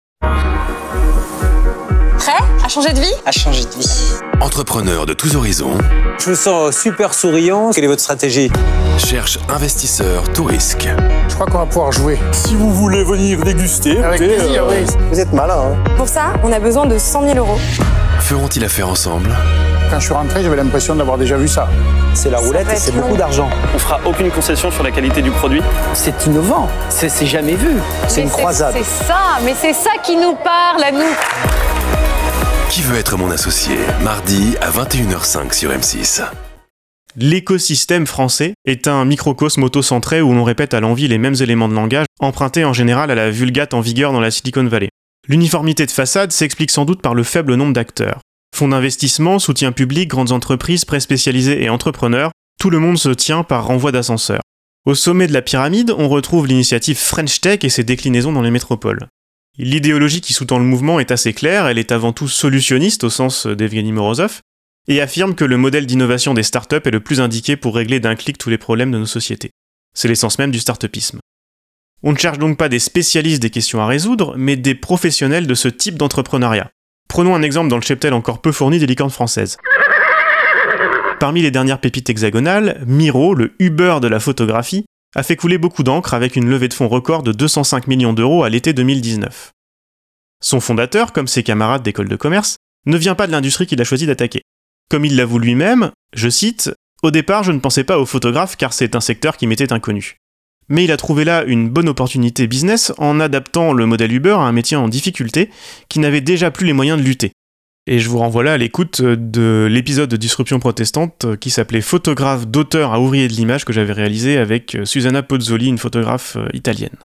à 2.27 2.69
changer 2.69 2.93
de 2.93 3.01
vie? 3.01 3.13
À 3.27 3.33
changer 3.33 3.65
de 3.65 3.71
vie. 3.71 4.13
Entrepreneur 4.41 5.05
de 5.07 5.13
tous 5.13 5.37
horizons. 5.37 5.77
Je 6.19 6.31
me 6.31 6.35
sens 6.35 6.75
super 6.75 7.13
souriant. 7.13 7.71
Quelle 7.71 7.85
est 7.85 7.89
votre 7.89 8.01
stratégie? 8.01 8.51
Cherche 8.99 9.39
investisseur 9.49 10.23
tout 10.33 10.45
risque. 10.45 10.89
Je 11.29 11.35
crois 11.35 11.47
qu'on 11.47 11.59
va 11.59 11.67
pouvoir 11.67 11.93
jouer. 11.93 12.19
Si 12.33 12.55
vous 12.55 12.73
voulez 12.73 13.05
venir 13.05 13.41
déguster, 13.41 14.03
Avec 14.03 14.19
plaisir, 14.21 14.65
oui. 14.69 14.87
Vous 15.11 15.21
êtes 15.21 15.33
malin, 15.33 15.55
hein 15.59 15.95
Pour 15.97 16.09
ça, 16.09 16.33
on 16.43 16.53
a 16.53 16.59
besoin 16.59 16.87
de 16.87 16.97
100 16.97 17.27
000 17.29 17.39
euros. 17.39 17.59
Feront-ils 18.21 18.65
affaire 18.65 18.89
ensemble? 18.89 19.35
Quand 19.91 20.01
je 20.01 20.05
suis 20.07 20.15
rentré, 20.15 20.43
j'avais 20.43 20.57
l'impression 20.57 20.95
d'avoir 20.95 21.19
déjà 21.19 21.37
vu 21.37 21.47
ça. 21.47 21.69
C'est 22.15 22.31
la 22.31 22.39
roulette 22.39 22.73
et 22.73 22.77
c'est 22.77 22.93
beaucoup 22.93 23.17
d'argent. 23.17 23.51
On 23.75 23.79
fera 23.79 24.01
aucune 24.07 24.31
concession 24.31 24.71
sur 24.71 24.83
la 24.83 24.91
qualité 24.91 25.21
du 25.21 25.31
produit. 25.31 25.63
C'est 25.93 26.27
innovant. 26.27 26.69
C'est 26.89 27.11
c'est 27.11 27.27
jamais 27.27 27.55
vu. 27.55 27.77
C'est 28.09 28.23
une 28.23 28.31
croisade. 28.31 28.75
C'est 28.77 29.05
ça, 29.05 29.39
mais 29.45 29.55
c'est 29.61 29.75
ça 29.75 29.91
qui 30.03 30.17
nous 30.17 30.35
parle 30.37 30.83
à 30.83 30.91
nous. 30.91 31.54
Qui 32.71 32.83
veut 32.83 32.97
être 32.97 33.17
mon 33.17 33.31
associé 33.31 33.77
Mardi 34.03 34.57
à 34.61 34.71
21h05 34.71 35.53
sur 35.53 35.71
M6. 35.71 36.23
L'écosystème 37.17 38.07
français 38.07 38.55
est 38.65 38.89
un 38.89 39.05
microcosme 39.05 39.63
auto-centré 39.63 40.21
où 40.21 40.33
l'on 40.33 40.43
répète 40.43 40.75
à 40.75 40.81
l'envi 40.81 41.07
les 41.07 41.19
mêmes 41.19 41.37
éléments 41.41 41.69
de 41.69 41.75
langage, 41.75 42.07
empruntés 42.19 42.65
en 42.65 42.73
général 42.73 43.11
à 43.11 43.15
la 43.15 43.31
vulgate 43.31 43.75
en 43.75 43.81
vigueur 43.81 44.13
dans 44.13 44.21
la 44.21 44.31
Silicon 44.31 44.67
Valley. 44.67 44.89
L'uniformité 45.29 45.87
de 45.87 45.91
façade 45.91 46.33
s'explique 46.33 46.73
sans 46.73 46.85
doute 46.85 47.01
par 47.01 47.15
le 47.15 47.23
faible 47.23 47.55
nombre 47.55 47.73
d'acteurs. 47.73 48.21
Fonds 48.55 48.69
d'investissement, 48.69 49.39
soutien 49.39 49.71
public, 49.71 50.09
grandes 50.09 50.33
entreprises, 50.33 50.85
presse 50.85 51.05
spécialisées 51.05 51.63
et 51.63 51.71
entrepreneurs, 51.71 52.33
tout 52.61 52.71
le 52.71 52.81
monde 52.81 52.99
se 52.99 53.11
tient 53.11 53.45
par 53.45 53.67
renvoi 53.67 53.93
d'ascenseur. 53.93 54.41
Au 54.87 54.95
sommet 54.95 55.27
de 55.27 55.33
la 55.33 55.43
pyramide, 55.43 55.95
on 55.97 56.09
retrouve 56.09 56.47
l'initiative 56.47 56.99
French 56.99 57.41
Tech 57.41 57.61
et 57.63 57.69
ses 57.69 57.85
déclinaisons 57.85 58.33
dans 58.33 58.43
les 58.43 58.51
métropoles. 58.51 59.09
L'idéologie 59.57 60.21
qui 60.21 60.33
sous-tend 60.33 60.59
le 60.59 60.65
mouvement 60.65 60.99
est 60.99 61.13
assez 61.13 61.33
claire, 61.33 61.69
elle 61.69 61.79
est 61.79 61.93
avant 61.93 62.13
tout 62.13 62.27
solutionniste 62.27 63.05
au 63.05 63.11
sens 63.11 63.47
d'Evgeny 63.47 63.93
Morozov, 63.93 64.41
et 64.89 65.01
affirme 65.01 65.35
que 65.35 65.45
le 65.45 65.57
modèle 65.57 65.87
d'innovation 65.87 66.35
des 66.35 66.43
startups 66.43 66.81
est 66.85 66.91
le 66.91 67.01
plus 67.01 67.21
indiqué 67.21 67.57
pour 67.57 67.77
régler 67.77 68.01
d'un 68.01 68.17
clic 68.17 68.37
tous 68.37 68.51
les 68.51 68.59
problèmes 68.59 68.91
de 68.91 68.99
nos 68.99 69.07
sociétés. 69.07 69.51
C'est 69.95 70.09
l'essence 70.09 70.39
même 70.39 70.51
du 70.51 70.59
startupisme. 70.59 71.21
On 72.03 72.13
ne 72.13 72.19
cherche 72.19 72.39
donc 72.39 72.59
pas 72.59 72.69
des 72.69 72.81
spécialistes 72.81 73.41
des 73.41 73.51
questions 73.51 73.81
à 73.81 73.87
résoudre, 73.87 74.35
mais 74.37 74.57
des 74.57 74.75
professionnels 74.75 75.47
de 75.47 75.55
ce 75.55 75.69
type 75.69 75.97
d'entrepreneuriat. 75.97 76.71
Prenons 77.09 77.37
un 77.37 77.43
exemple 77.43 77.69
dans 77.69 77.77
le 77.77 77.83
cheptel 77.83 78.13
encore 78.13 78.43
peu 78.43 78.53
fourni 78.53 78.79
des 78.81 78.87
licornes 78.87 79.11
françaises. 79.11 79.57
Parmi 81.21 81.43
les 81.43 81.53
dernières 81.53 81.81
pépites 81.81 82.11
hexagonales, 82.11 82.83
Miro, 82.87 83.35
le 83.35 83.55
Uber 83.61 83.99
de 84.03 84.09
la 84.09 84.21
photographie, 84.21 84.85
a 85.15 85.23
fait 85.23 85.37
couler 85.37 85.59
beaucoup 85.59 85.85
d'encre 85.85 86.13
avec 86.13 86.37
une 86.37 86.51
levée 86.51 86.69
de 86.69 86.75
fonds 86.75 86.89
record 86.89 87.23
de 87.23 87.33
205 87.33 87.87
millions 87.87 88.13
d'euros 88.13 88.43
à 88.43 88.51
l'été 88.51 88.73
2019. 88.73 89.54
Son 90.41 90.61
fondateur, 90.61 91.13
comme 91.13 91.29
ses 91.29 91.43
camarades 91.43 91.83
d'école 91.83 92.09
de 92.09 92.17
commerce, 92.17 92.57
ne 92.87 92.97
vient 92.97 93.15
pas 93.15 93.27
de 93.27 93.33
l'industrie 93.33 93.67
qu'il 93.67 93.81
a 93.81 93.85
choisi 93.85 94.07
d'attaquer. 94.07 94.43
Comme 94.91 95.05
il 95.05 95.17
l'avoue 95.17 95.39
lui-même, 95.39 95.91
je 96.15 96.29
cite, 96.29 96.71
Au 97.03 97.11
départ, 97.11 97.43
je 97.43 97.53
ne 97.53 97.59
pensais 97.59 97.85
pas 97.85 97.99
aux 97.99 98.07
photographes 98.07 98.57
car 98.57 98.73
c'est 98.73 98.97
un 98.97 99.01
secteur 99.01 99.37
qui 99.37 99.47
m'était 99.47 99.73
inconnu. 99.73 100.17
Mais 100.69 100.85
il 100.85 100.93
a 100.93 100.97
trouvé 100.97 101.25
là 101.25 101.45
une 101.45 101.69
bonne 101.69 101.89
opportunité 101.89 102.47
business 102.47 102.93
en 102.97 103.21
adaptant 103.21 103.73
le 103.73 103.85
modèle 103.85 104.13
Uber 104.13 104.31
à 104.31 104.41
un 104.41 104.53
métier 104.53 104.77
en 104.77 104.89
difficulté 104.89 105.51
qui 105.89 105.99
n'avait 105.99 106.23
déjà 106.23 106.51
plus 106.51 106.67
les 106.67 106.73
moyens 106.73 106.99
de 106.99 107.05
lutter. 107.05 107.33
Et 107.87 107.99
je 107.99 108.09
vous 108.09 108.19
renvoie 108.19 108.43
là 108.45 108.55
à 108.55 108.57
l'écoute 108.57 109.03
de 109.03 109.69
l'épisode 109.71 110.09
de 110.09 110.17
Disruption 110.17 110.59
protestante 110.59 111.37
qui 111.37 111.51
s'appelait 111.51 111.83
Photographe 111.83 112.47
d'auteur 112.47 112.95
à 112.95 113.01
ouvrier 113.01 113.29
de 113.29 113.35
l'image 113.35 113.67
que 113.67 113.75
j'avais 113.75 113.93
réalisé 113.93 114.39
avec 114.39 114.79
Susanna 114.85 115.23
Pozzoli, 115.23 115.67
une 115.67 115.77
photographe 115.77 116.37
euh, 116.37 116.49
italienne. 116.55 116.97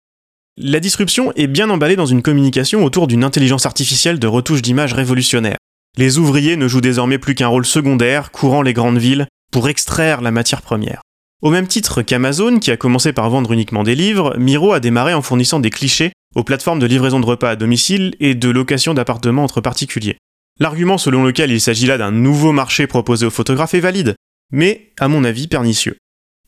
La 0.62 0.82
disruption 0.82 1.32
est 1.38 1.48
bien 1.48 1.70
emballée 1.70 1.96
dans 1.96 2.06
une 2.06 2.22
communication 2.22 2.84
autour 2.84 3.08
d'une 3.08 3.24
intelligence 3.24 3.66
artificielle 3.66 4.20
de 4.20 4.28
retouche 4.28 4.62
d'image 4.62 4.92
révolutionnaire. 4.92 5.56
Les 5.98 6.18
ouvriers 6.18 6.58
ne 6.58 6.68
jouent 6.68 6.82
désormais 6.82 7.18
plus 7.18 7.34
qu'un 7.34 7.48
rôle 7.48 7.66
secondaire, 7.66 8.30
courant 8.32 8.62
les 8.62 8.74
grandes 8.74 8.98
villes, 8.98 9.28
pour 9.54 9.70
extraire 9.70 10.20
la 10.20 10.32
matière 10.32 10.62
première. 10.62 11.00
Au 11.42 11.50
même 11.50 11.66
titre 11.66 12.02
qu'Amazon, 12.02 12.60
qui 12.60 12.72
a 12.72 12.78
commencé 12.78 13.14
par 13.14 13.30
vendre 13.30 13.54
uniquement 13.54 13.84
des 13.84 13.96
livres, 13.96 14.36
Miro 14.38 14.74
a 14.74 14.82
démarré 14.82 15.14
en 15.14 15.22
fournissant 15.22 15.62
des 15.62 15.70
clichés 15.70 16.12
aux 16.36 16.44
plateformes 16.44 16.80
de 16.80 16.86
livraison 16.86 17.22
de 17.22 17.26
repas 17.26 17.52
à 17.52 17.56
domicile 17.56 18.16
et 18.20 18.36
de 18.36 18.50
location 18.50 18.94
d'appartements 18.94 19.46
entre 19.46 19.62
particuliers. 19.62 20.18
L'argument 20.60 20.98
selon 20.98 21.24
lequel 21.24 21.52
il 21.52 21.62
s'agit 21.62 21.88
là 21.88 21.98
d'un 21.98 22.12
nouveau 22.12 22.52
marché 22.52 22.86
proposé 22.86 23.26
aux 23.26 23.32
photographes 23.32 23.76
est 23.76 23.80
valide, 23.80 24.16
mais, 24.52 24.92
à 25.00 25.08
mon 25.08 25.24
avis, 25.24 25.48
pernicieux. 25.48 25.96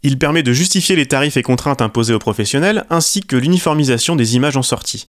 Il 0.04 0.18
permet 0.18 0.44
de 0.44 0.54
justifier 0.54 0.96
les 0.96 1.06
tarifs 1.06 1.38
et 1.38 1.44
contraintes 1.44 1.82
imposés 1.82 2.14
aux 2.14 2.20
professionnels, 2.20 2.86
ainsi 2.90 3.22
que 3.22 3.36
l'uniformisation 3.36 4.16
des 4.16 4.36
images 4.36 4.58
en 4.58 4.64
sortie. 4.64 5.06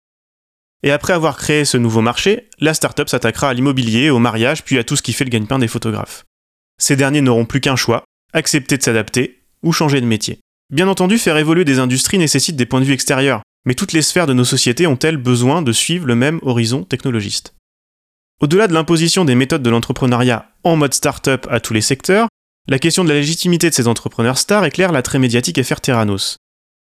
Et 0.82 0.92
après 0.92 1.12
avoir 1.12 1.36
créé 1.36 1.64
ce 1.64 1.76
nouveau 1.76 2.02
marché, 2.02 2.48
la 2.60 2.74
startup 2.74 3.08
s'attaquera 3.08 3.48
à 3.48 3.54
l'immobilier, 3.54 4.10
au 4.10 4.18
mariage, 4.18 4.62
puis 4.62 4.78
à 4.78 4.84
tout 4.84 4.94
ce 4.94 5.02
qui 5.02 5.12
fait 5.12 5.24
le 5.24 5.30
gagne-pain 5.30 5.58
des 5.58 5.68
photographes. 5.68 6.24
Ces 6.78 6.94
derniers 6.94 7.22
n'auront 7.22 7.46
plus 7.46 7.60
qu'un 7.60 7.76
choix, 7.76 8.04
accepter 8.32 8.76
de 8.76 8.82
s'adapter 8.82 9.42
ou 9.62 9.72
changer 9.72 10.00
de 10.00 10.06
métier. 10.06 10.38
Bien 10.72 10.86
entendu, 10.86 11.18
faire 11.18 11.36
évoluer 11.36 11.64
des 11.64 11.78
industries 11.78 12.18
nécessite 12.18 12.56
des 12.56 12.66
points 12.66 12.80
de 12.80 12.84
vue 12.84 12.92
extérieurs, 12.92 13.42
mais 13.64 13.74
toutes 13.74 13.92
les 13.92 14.02
sphères 14.02 14.26
de 14.26 14.34
nos 14.34 14.44
sociétés 14.44 14.86
ont-elles 14.86 15.16
besoin 15.16 15.62
de 15.62 15.72
suivre 15.72 16.06
le 16.06 16.14
même 16.14 16.38
horizon 16.42 16.84
technologiste? 16.84 17.54
Au-delà 18.40 18.68
de 18.68 18.74
l'imposition 18.74 19.24
des 19.24 19.34
méthodes 19.34 19.62
de 19.62 19.70
l'entrepreneuriat 19.70 20.50
en 20.62 20.76
mode 20.76 20.94
start-up 20.94 21.46
à 21.50 21.58
tous 21.58 21.72
les 21.72 21.80
secteurs, 21.80 22.28
la 22.68 22.80
question 22.80 23.04
de 23.04 23.08
la 23.08 23.14
légitimité 23.14 23.70
de 23.70 23.75
ces 23.75 23.87
entrepreneurs 23.87 24.38
stars 24.38 24.64
éclaire 24.64 24.90
la 24.90 25.02
très 25.02 25.20
médiatique 25.20 25.58
affaire 25.58 25.80
Terranos. 25.80 26.37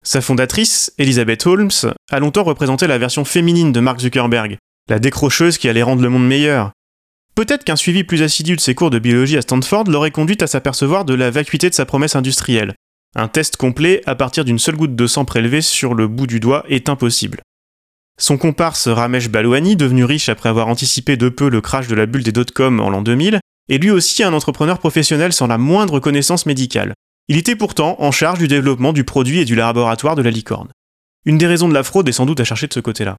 Sa 0.05 0.21
fondatrice, 0.21 0.93
Elizabeth 0.99 1.47
Holmes, 1.47 1.71
a 2.11 2.21
longtemps 2.21 2.45
représenté 2.45 2.87
la 2.87 2.99
version 2.99 3.25
féminine 3.25 3.73
de 3.73 3.81
Mark 3.81 4.01
Zuckerberg, 4.01 4.59
la 4.89 4.99
décrocheuse 5.01 5.59
qui 5.59 5.69
allait 5.69 5.83
rendre 5.83 6.03
le 6.03 6.09
monde 6.09 6.27
meilleur. 6.27 6.73
Peut-être 7.35 7.65
qu'un 7.65 7.77
suivi 7.77 8.05
plus 8.05 8.23
assidu 8.23 8.57
de 8.57 8.61
ses 8.61 8.75
cours 8.75 8.91
de 8.91 8.99
biologie 8.99 9.37
à 9.37 9.43
Stanford 9.43 9.85
l'aurait 9.89 10.11
conduit 10.11 10.39
à 10.41 10.47
s'apercevoir 10.47 11.05
de 11.05 11.15
la 11.15 11.31
vacuité 11.31 11.69
de 11.69 11.75
sa 11.75 11.87
promesse 11.87 12.15
industrielle. 12.15 12.75
Un 13.17 13.29
test 13.29 13.57
complet 13.57 14.03
à 14.07 14.15
partir 14.15 14.45
d'une 14.45 14.59
seule 14.59 14.77
goutte 14.77 14.97
de 14.97 15.07
sang 15.07 15.25
prélevée 15.25 15.63
sur 15.63 15.95
le 15.95 16.07
bout 16.07 16.27
du 16.27 16.41
doigt 16.41 16.65
est 16.69 16.89
impossible. 16.89 17.41
Son 18.21 18.39
comparse 18.39 18.89
Ramesh 18.89 19.31
Balwani, 19.31 19.77
devenu 19.77 20.05
riche 20.05 20.29
après 20.29 20.49
avoir 20.49 20.69
anticipé 20.69 21.17
de 21.17 21.29
peu 21.29 21.49
le 21.49 21.61
crash 21.61 21.89
de 21.89 21.95
la 21.95 22.07
bulle 22.07 22.23
des 22.23 22.33
dot-com 22.33 22.81
en 22.81 22.91
l'an 22.91 23.03
2000, 23.03 23.41
est 23.69 23.79
lui 23.79 23.91
aussi 23.91 24.23
un 24.23 24.33
entrepreneur 24.33 24.79
professionnel 24.79 25.33
sans 25.33 25.47
la 25.47 25.59
moindre 25.59 26.01
connaissance 26.01 26.47
médicale. 26.47 26.95
Il 27.29 27.37
était 27.37 27.57
pourtant 27.57 27.97
en 28.01 28.11
charge 28.11 28.39
du 28.39 28.49
développement 28.49 28.93
du 28.93 29.05
produit 29.05 29.39
et 29.39 29.45
du 29.45 29.55
laboratoire 29.55 30.17
de 30.17 30.23
la 30.23 30.31
licorne. 30.31 30.71
Une 31.25 31.39
des 31.39 31.47
raisons 31.47 31.69
de 31.69 31.75
la 31.75 31.85
fraude 31.85 32.09
est 32.09 32.13
sans 32.13 32.27
doute 32.27 32.41
à 32.41 32.45
chercher 32.45 32.67
de 32.67 32.75
ce 32.75 32.81
côté-là. 32.81 33.17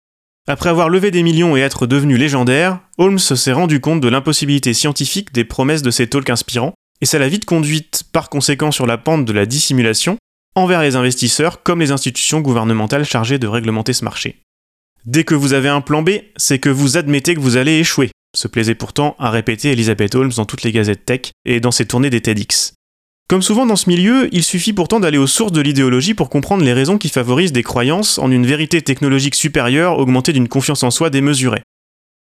Après 0.48 0.70
avoir 0.70 0.90
levé 0.90 1.10
des 1.10 1.24
millions 1.24 1.56
et 1.56 1.62
être 1.62 1.88
devenu 1.88 2.18
légendaire, 2.18 2.80
Holmes 2.98 3.20
s'est 3.20 3.54
rendu 3.54 3.80
compte 3.80 4.02
de 4.02 4.10
l'impossibilité 4.10 4.74
scientifique 4.74 5.34
des 5.34 5.46
promesses 5.46 5.84
de 5.84 5.92
ses 5.92 6.08
talks 6.08 6.30
inspirants, 6.30 6.74
et 7.00 7.06
ça 7.06 7.18
l'a 7.18 7.30
vite 7.30 7.46
conduite 7.46 8.04
par 8.12 8.30
conséquent 8.30 8.72
sur 8.72 8.86
la 8.86 8.98
pente 8.98 9.24
de 9.24 9.32
la 9.32 9.46
dissimulation 9.46 10.18
envers 10.56 10.82
les 10.82 10.98
investisseurs 10.98 11.64
comme 11.64 11.80
les 11.80 11.92
institutions 11.92 12.42
gouvernementales 12.42 13.06
chargées 13.06 13.40
de 13.40 13.48
réglementer 13.48 13.94
ce 13.94 14.04
marché. 14.04 14.42
Dès 15.06 15.24
que 15.24 15.36
vous 15.36 15.54
avez 15.54 15.70
un 15.70 15.82
plan 15.82 16.02
B, 16.02 16.12
c'est 16.36 16.60
que 16.60 16.70
vous 16.70 16.98
admettez 16.98 17.36
que 17.36 17.40
vous 17.40 17.58
allez 17.58 17.80
échouer, 17.80 18.12
se 18.36 18.48
plaisait 18.48 18.76
pourtant 18.76 19.16
à 19.20 19.30
répéter 19.30 19.72
Elizabeth 19.72 20.16
Holmes 20.16 20.32
dans 20.36 20.46
toutes 20.46 20.64
les 20.64 20.72
gazettes 20.72 21.06
tech 21.06 21.32
et 21.46 21.60
dans 21.60 21.72
ses 21.72 21.86
tournées 21.86 22.10
des 22.10 22.22
TEDx. 22.22 22.74
Comme 23.30 23.42
souvent 23.42 23.66
dans 23.66 23.76
ce 23.76 23.90
milieu, 23.90 24.28
il 24.34 24.44
suffit 24.44 24.74
pourtant 24.74 25.00
d'aller 25.00 25.18
aux 25.18 25.28
sources 25.28 25.52
de 25.52 25.62
l'idéologie 25.62 26.14
pour 26.14 26.30
comprendre 26.30 26.64
les 26.64 26.74
raisons 26.74 26.98
qui 26.98 27.10
favorisent 27.10 27.54
des 27.54 27.64
croyances 27.64 28.20
en 28.20 28.30
une 28.30 28.46
vérité 28.46 28.82
technologique 28.82 29.36
supérieure 29.36 29.98
augmentée 29.98 30.34
d'une 30.34 30.50
confiance 30.50 30.84
en 30.84 30.92
soi 30.92 31.10
démesurée. 31.10 31.64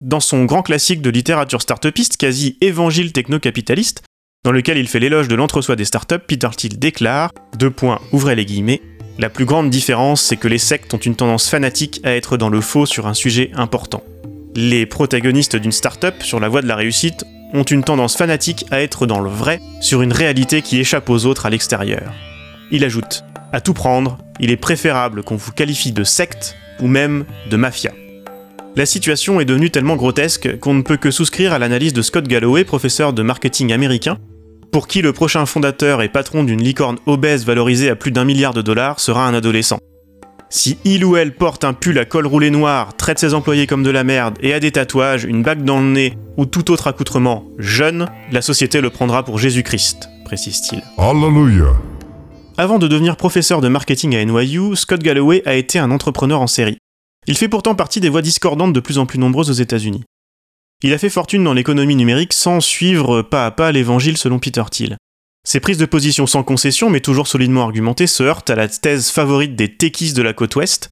Dans 0.01 0.21
son 0.21 0.45
grand 0.45 0.63
classique 0.63 1.03
de 1.03 1.11
littérature 1.11 1.61
startupiste, 1.61 2.17
quasi 2.17 2.57
évangile 2.61 3.13
techno-capitaliste, 3.13 4.03
dans 4.45 4.53
lequel 4.53 4.79
il 4.79 4.89
fait 4.89 5.01
l'éloge 5.01 5.29
de 5.29 5.35
l'entre-soi 5.35 5.77
des 5.77 5.85
startups, 5.85 6.21
Peter 6.27 6.49
Thiel 6.57 6.79
déclare, 6.79 7.33
deux 7.59 7.71
points, 7.71 8.01
ouvrez 8.13 8.37
les 8.37 8.47
guillemets, 8.47 8.81
la 9.19 9.29
plus 9.29 9.45
grande 9.45 9.69
différence, 9.69 10.23
c'est 10.23 10.37
que 10.37 10.47
les 10.47 10.59
sectes 10.59 10.95
ont 10.95 10.99
une 10.99 11.17
tendance 11.17 11.49
fanatique 11.49 12.01
à 12.05 12.15
être 12.15 12.37
dans 12.37 12.49
le 12.49 12.61
faux 12.61 12.87
sur 12.87 13.09
un 13.09 13.15
sujet 13.15 13.51
important. 13.55 14.05
Les 14.61 14.87
protagonistes 14.87 15.55
d'une 15.55 15.71
startup 15.71 16.21
sur 16.21 16.41
la 16.41 16.49
voie 16.49 16.63
de 16.63 16.67
la 16.67 16.75
réussite 16.75 17.25
ont 17.55 17.63
une 17.63 17.85
tendance 17.85 18.17
fanatique 18.17 18.67
à 18.73 18.83
être 18.83 19.07
dans 19.07 19.21
le 19.21 19.31
vrai 19.31 19.61
sur 19.81 20.03
une 20.03 20.13
réalité 20.13 20.63
qui 20.63 20.81
échappe 20.81 21.09
aux 21.11 21.27
autres 21.27 21.47
à 21.47 21.51
l'extérieur. 21.51 22.13
Il 22.73 22.83
ajoute 22.83 23.23
À 23.53 23.61
tout 23.61 23.73
prendre, 23.73 24.19
il 24.41 24.51
est 24.51 24.57
préférable 24.57 25.23
qu'on 25.23 25.37
vous 25.37 25.53
qualifie 25.53 25.93
de 25.93 26.03
secte 26.03 26.57
ou 26.81 26.89
même 26.89 27.25
de 27.49 27.57
mafia. 27.57 27.93
La 28.75 28.85
situation 28.85 29.39
est 29.39 29.45
devenue 29.45 29.71
tellement 29.71 29.95
grotesque 29.95 30.59
qu'on 30.59 30.75
ne 30.75 30.83
peut 30.83 30.97
que 30.97 31.13
souscrire 31.13 31.53
à 31.53 31.61
l'analyse 31.61 31.93
de 31.93 32.03
Scott 32.03 32.27
Galloway, 32.27 32.65
professeur 32.65 33.13
de 33.13 33.23
marketing 33.23 33.73
américain, 33.73 34.19
pour 34.73 34.89
qui 34.89 35.03
le 35.03 35.13
prochain 35.13 35.47
fondateur 35.47 36.03
et 36.03 36.09
patron 36.09 36.43
d'une 36.43 36.65
licorne 36.65 36.99
obèse 37.07 37.47
valorisée 37.47 37.91
à 37.91 37.95
plus 37.95 38.11
d'un 38.11 38.25
milliard 38.25 38.55
de 38.55 38.63
dollars 38.63 38.99
sera 38.99 39.25
un 39.25 39.35
adolescent. 39.35 39.79
Si 40.51 40.79
il 40.85 41.05
ou 41.05 41.17
elle 41.17 41.35
porte 41.35 41.65
un 41.65 41.75
pull 41.75 41.99
à 41.99 42.07
col 42.07 42.27
roulé 42.27 42.51
noir, 42.51 42.97
traite 42.97 43.19
ses 43.19 43.35
employés 43.35 43.67
comme 43.67 43.83
de 43.83 43.91
la 43.91 44.03
merde 44.03 44.39
et 44.41 44.55
a 44.55 44.61
des 44.61 44.73
tatouages, 44.73 45.25
une 45.25 45.43
bague 45.43 45.63
dans 45.63 45.79
le 45.81 45.89
nez 45.89 46.15
ou 46.39 46.47
tout 46.47 46.71
autre 46.71 46.87
accoutrement 46.87 47.45
jeune, 47.59 48.07
la 48.33 48.41
société 48.41 48.81
le 48.81 48.89
prendra 48.89 49.25
pour 49.25 49.39
Jésus-Christ, 49.39 50.09
précise-t-il. 50.25 50.83
Alléluia. 50.97 51.77
Avant 52.57 52.79
de 52.79 52.89
devenir 52.89 53.17
professeur 53.17 53.61
de 53.61 53.69
marketing 53.69 54.17
à 54.17 54.25
NYU, 54.25 54.75
Scott 54.75 55.03
Galloway 55.03 55.43
a 55.45 55.55
été 55.55 55.79
un 55.79 55.91
entrepreneur 55.91 56.41
en 56.41 56.47
série. 56.47 56.79
Il 57.27 57.37
fait 57.37 57.49
pourtant 57.49 57.75
partie 57.75 58.01
des 58.01 58.09
voix 58.09 58.23
discordantes 58.23 58.73
de 58.73 58.81
plus 58.81 58.99
en 58.99 59.05
plus 59.05 59.19
nombreuses 59.19 59.51
aux 59.51 59.53
États-Unis. 59.53 60.05
Il 60.83 60.95
a 60.95 60.99
fait 60.99 61.11
fortune 61.11 61.45
dans 61.45 61.53
l'économie 61.53 61.97
numérique 61.97 62.33
sans 62.33 62.61
suivre 62.61 63.21
pas 63.21 63.45
à 63.45 63.51
pas 63.51 63.71
l'évangile 63.71 64.17
selon 64.17 64.39
Peter 64.39 64.63
Thiel. 64.71 64.97
Ses 65.45 65.61
prises 65.61 65.79
de 65.79 65.87
position 65.87 66.27
sans 66.27 66.43
concession, 66.43 66.91
mais 66.91 67.01
toujours 67.01 67.27
solidement 67.27 67.63
argumentées, 67.63 68.07
se 68.07 68.23
heurtent 68.23 68.51
à 68.51 68.55
la 68.55 68.69
thèse 68.69 69.11
favorite 69.11 69.57
des 69.57 69.75
techies 69.75 70.13
de 70.13 70.23
la 70.23 70.33
côte 70.33 70.57
ouest. 70.57 70.89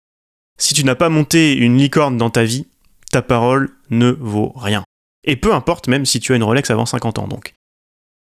Si 0.59 0.73
tu 0.73 0.85
n'as 0.85 0.95
pas 0.95 1.11
monté 1.11 1.55
une 1.55 1.76
licorne 1.76 2.17
dans 2.17 2.31
ta 2.31 2.45
vie, 2.45 2.67
ta 3.11 3.23
parole 3.23 3.71
ne 3.91 4.11
vaut 4.11 4.53
rien. 4.57 4.85
Et 5.25 5.37
peu 5.37 5.53
importe 5.53 5.88
même 5.88 6.07
si 6.07 6.21
tu 6.21 6.33
as 6.33 6.37
une 6.37 6.45
Rolex 6.45 6.71
avant 6.71 6.87
50 6.87 7.19
ans 7.19 7.29
donc. 7.29 7.55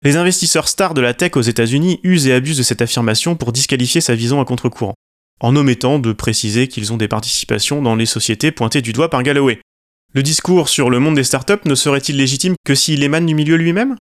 Les 0.04 0.18
investisseurs 0.18 0.68
stars 0.68 0.94
de 0.94 1.02
la 1.02 1.14
tech 1.14 1.38
aux 1.38 1.42
États-Unis 1.42 2.00
usent 2.04 2.28
et 2.28 2.34
abusent 2.34 2.58
de 2.58 2.64
cette 2.64 2.82
affirmation 2.82 3.36
pour 3.36 3.54
disqualifier 3.54 4.02
sa 4.02 4.16
vision 4.16 4.42
à 4.42 4.46
contre-courant, 4.46 4.96
en 5.40 5.56
omettant 5.56 6.00
de 6.00 6.12
préciser 6.12 6.68
qu'ils 6.68 6.92
ont 6.92 6.98
des 6.98 7.08
participations 7.08 7.82
dans 7.82 7.96
les 7.96 8.06
sociétés 8.06 8.52
pointées 8.52 8.82
du 8.82 8.92
doigt 8.92 9.10
par 9.10 9.24
Galloway. 9.24 9.62
Le 10.14 10.24
discours 10.24 10.70
sur 10.70 10.90
le 10.90 11.00
monde 11.00 11.16
des 11.16 11.24
startups 11.24 11.66
ne 11.66 11.76
serait-il 11.76 12.18
légitime 12.18 12.56
que 12.66 12.76
s'il 12.76 13.02
émane 13.04 13.26
du 13.26 13.34
milieu 13.34 13.56
lui-même? 13.56 13.96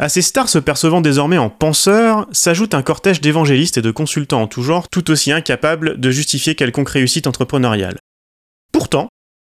À 0.00 0.08
ces 0.08 0.22
stars 0.22 0.48
se 0.48 0.58
percevant 0.58 1.00
désormais 1.00 1.38
en 1.38 1.50
penseurs, 1.50 2.26
s'ajoute 2.30 2.74
un 2.74 2.82
cortège 2.82 3.20
d'évangélistes 3.20 3.78
et 3.78 3.82
de 3.82 3.90
consultants 3.90 4.42
en 4.42 4.46
tout 4.46 4.62
genre, 4.62 4.88
tout 4.88 5.10
aussi 5.10 5.32
incapables 5.32 5.98
de 5.98 6.10
justifier 6.10 6.54
quelconque 6.54 6.90
réussite 6.90 7.26
entrepreneuriale. 7.26 7.98
Pourtant, 8.72 9.08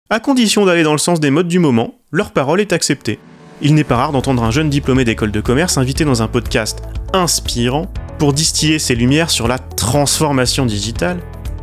à 0.09 0.19
condition 0.19 0.65
d'aller 0.65 0.83
dans 0.83 0.91
le 0.91 0.97
sens 0.97 1.21
des 1.21 1.31
modes 1.31 1.47
du 1.47 1.59
moment, 1.59 1.95
leur 2.12 2.31
parole 2.31 2.59
est 2.59 2.73
acceptée. 2.73 3.19
Il 3.62 3.73
n'est 3.73 3.85
pas 3.85 3.95
rare 3.95 4.12
d'entendre 4.12 4.43
un 4.43 4.51
jeune 4.51 4.69
diplômé 4.69 5.05
d'école 5.05 5.31
de 5.31 5.39
commerce 5.39 5.77
invité 5.77 6.03
dans 6.03 6.21
un 6.21 6.27
podcast 6.27 6.83
inspirant 7.13 7.88
pour 8.19 8.33
distiller 8.33 8.79
ses 8.79 8.95
lumières 8.95 9.29
sur 9.29 9.47
la 9.47 9.59
transformation 9.59 10.65
digitale, 10.65 11.21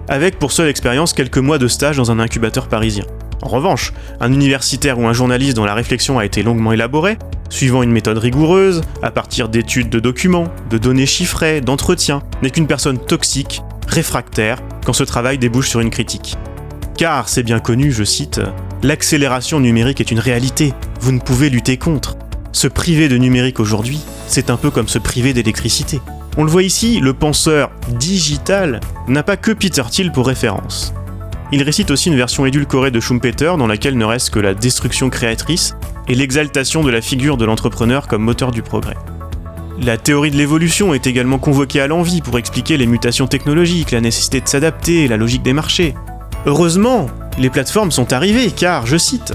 avec 0.08 0.38
pour 0.38 0.52
seule 0.52 0.68
expérience 0.68 1.12
quelques 1.12 1.38
mois 1.38 1.58
de 1.58 1.68
stage 1.68 1.98
dans 1.98 2.10
un 2.10 2.18
incubateur 2.18 2.68
parisien. 2.68 3.04
En 3.42 3.48
revanche, 3.48 3.92
un 4.20 4.32
universitaire 4.32 4.98
ou 4.98 5.06
un 5.06 5.12
journaliste 5.12 5.56
dont 5.56 5.64
la 5.64 5.74
réflexion 5.74 6.18
a 6.18 6.24
été 6.24 6.42
longuement 6.42 6.72
élaborée, 6.72 7.18
suivant 7.50 7.82
une 7.82 7.92
méthode 7.92 8.16
rigoureuse, 8.16 8.80
à 9.02 9.10
partir 9.10 9.48
d'études 9.48 9.90
de 9.90 10.00
documents, 10.00 10.48
de 10.70 10.78
données 10.78 11.06
chiffrées, 11.06 11.60
d'entretiens, 11.60 12.22
n'est 12.42 12.50
qu'une 12.50 12.66
personne 12.66 12.98
toxique, 12.98 13.62
réfractaire, 13.86 14.58
quand 14.86 14.92
ce 14.94 15.04
travail 15.04 15.36
débouche 15.36 15.68
sur 15.68 15.80
une 15.80 15.90
critique. 15.90 16.36
Car, 16.96 17.28
c'est 17.28 17.42
bien 17.42 17.60
connu, 17.60 17.92
je 17.92 18.04
cite, 18.04 18.40
l'accélération 18.82 19.60
numérique 19.60 20.00
est 20.00 20.10
une 20.10 20.18
réalité, 20.18 20.72
vous 21.00 21.12
ne 21.12 21.18
pouvez 21.18 21.50
lutter 21.50 21.76
contre. 21.76 22.16
Se 22.52 22.68
priver 22.68 23.08
de 23.08 23.16
numérique 23.16 23.60
aujourd'hui, 23.60 24.00
c'est 24.26 24.50
un 24.50 24.56
peu 24.56 24.70
comme 24.70 24.88
se 24.88 24.98
priver 24.98 25.32
d'électricité. 25.32 26.00
On 26.36 26.44
le 26.44 26.50
voit 26.50 26.62
ici, 26.62 27.00
le 27.00 27.12
penseur 27.12 27.70
digital 27.88 28.80
n'a 29.08 29.22
pas 29.22 29.36
que 29.36 29.50
Peter 29.50 29.82
Thiel 29.90 30.12
pour 30.12 30.26
référence. 30.26 30.94
Il 31.52 31.62
récite 31.64 31.90
aussi 31.90 32.08
une 32.08 32.16
version 32.16 32.46
édulcorée 32.46 32.92
de 32.92 33.00
Schumpeter 33.00 33.52
dans 33.58 33.66
laquelle 33.66 33.98
ne 33.98 34.04
reste 34.04 34.30
que 34.30 34.38
la 34.38 34.54
destruction 34.54 35.10
créatrice 35.10 35.74
et 36.10 36.14
l'exaltation 36.16 36.82
de 36.82 36.90
la 36.90 37.00
figure 37.00 37.36
de 37.36 37.44
l'entrepreneur 37.44 38.08
comme 38.08 38.22
moteur 38.22 38.50
du 38.50 38.62
progrès. 38.62 38.96
La 39.80 39.96
théorie 39.96 40.32
de 40.32 40.36
l'évolution 40.36 40.92
est 40.92 41.06
également 41.06 41.38
convoquée 41.38 41.80
à 41.80 41.86
l'envie 41.86 42.20
pour 42.20 42.36
expliquer 42.36 42.76
les 42.76 42.88
mutations 42.88 43.28
technologiques, 43.28 43.92
la 43.92 44.00
nécessité 44.00 44.40
de 44.40 44.48
s'adapter, 44.48 45.06
la 45.06 45.16
logique 45.16 45.44
des 45.44 45.52
marchés. 45.52 45.94
Heureusement, 46.46 47.06
les 47.38 47.48
plateformes 47.48 47.92
sont 47.92 48.12
arrivées 48.12 48.50
car, 48.50 48.86
je 48.86 48.96
cite, 48.96 49.34